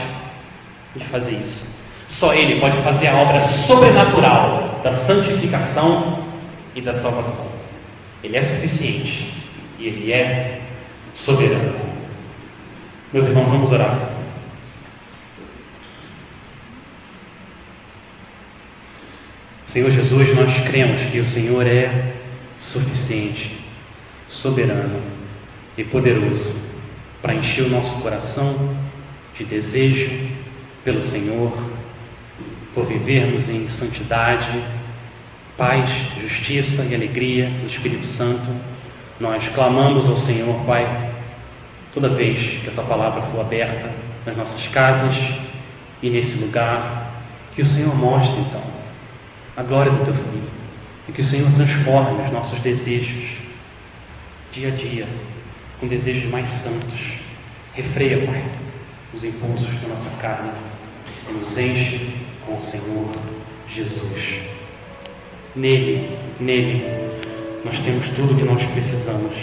de 0.96 1.04
fazer 1.04 1.32
isso. 1.32 1.73
Só 2.14 2.32
Ele 2.32 2.60
pode 2.60 2.80
fazer 2.82 3.08
a 3.08 3.16
obra 3.16 3.42
sobrenatural 3.42 4.80
da 4.84 4.92
santificação 4.92 6.24
e 6.72 6.80
da 6.80 6.94
salvação. 6.94 7.44
Ele 8.22 8.36
é 8.36 8.42
suficiente 8.42 9.34
e 9.80 9.88
Ele 9.88 10.12
é 10.12 10.60
soberano. 11.16 11.74
Meus 13.12 13.26
irmãos, 13.26 13.48
vamos 13.48 13.72
orar. 13.72 14.10
Senhor 19.66 19.90
Jesus, 19.90 20.36
nós 20.36 20.68
cremos 20.68 21.02
que 21.10 21.18
o 21.18 21.26
Senhor 21.26 21.66
é 21.66 22.14
suficiente, 22.60 23.58
soberano 24.28 25.02
e 25.76 25.82
poderoso 25.82 26.54
para 27.20 27.34
encher 27.34 27.64
o 27.64 27.70
nosso 27.70 27.92
coração 27.96 28.76
de 29.36 29.44
desejo 29.44 30.28
pelo 30.84 31.02
Senhor, 31.02 31.73
por 32.74 32.86
vivermos 32.86 33.48
em 33.48 33.68
santidade, 33.68 34.64
paz, 35.56 35.88
justiça 36.20 36.84
e 36.84 36.94
alegria 36.94 37.48
no 37.48 37.68
Espírito 37.68 38.06
Santo. 38.06 38.44
Nós 39.20 39.48
clamamos 39.54 40.08
ao 40.08 40.18
Senhor, 40.18 40.54
Pai, 40.66 41.12
toda 41.92 42.08
vez 42.08 42.60
que 42.62 42.68
a 42.68 42.72
tua 42.72 42.84
palavra 42.84 43.22
for 43.22 43.40
aberta 43.40 43.90
nas 44.26 44.36
nossas 44.36 44.66
casas 44.68 45.14
e 46.02 46.10
nesse 46.10 46.36
lugar, 46.38 47.12
que 47.54 47.62
o 47.62 47.66
Senhor 47.66 47.94
mostre 47.94 48.40
então 48.40 48.64
a 49.56 49.62
glória 49.62 49.92
do 49.92 50.04
teu 50.04 50.14
filho 50.14 50.50
e 51.08 51.12
que 51.12 51.22
o 51.22 51.24
Senhor 51.24 51.48
transforme 51.52 52.24
os 52.24 52.32
nossos 52.32 52.58
desejos 52.60 53.44
dia 54.50 54.68
a 54.68 54.70
dia 54.70 55.06
com 55.80 55.86
desejos 55.86 56.30
mais 56.30 56.48
santos. 56.48 57.00
Refreia, 57.74 58.26
Pai, 58.26 58.44
os 59.12 59.22
impulsos 59.22 59.68
da 59.80 59.88
nossa 59.88 60.10
carne 60.20 60.50
e 61.28 61.32
nos 61.32 61.56
enche 61.58 62.23
com 62.46 62.56
o 62.56 62.60
Senhor 62.60 63.08
Jesus. 63.68 64.40
Nele, 65.56 66.18
nele, 66.40 66.84
nós 67.64 67.78
temos 67.80 68.08
tudo 68.10 68.36
que 68.36 68.44
nós 68.44 68.62
precisamos 68.64 69.36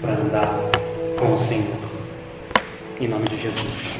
para 0.00 0.12
andar 0.12 0.48
com 1.18 1.32
o 1.32 1.38
Senhor. 1.38 1.78
Em 3.00 3.08
nome 3.08 3.26
de 3.28 3.40
Jesus. 3.40 3.98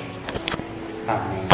Amém. 1.08 1.51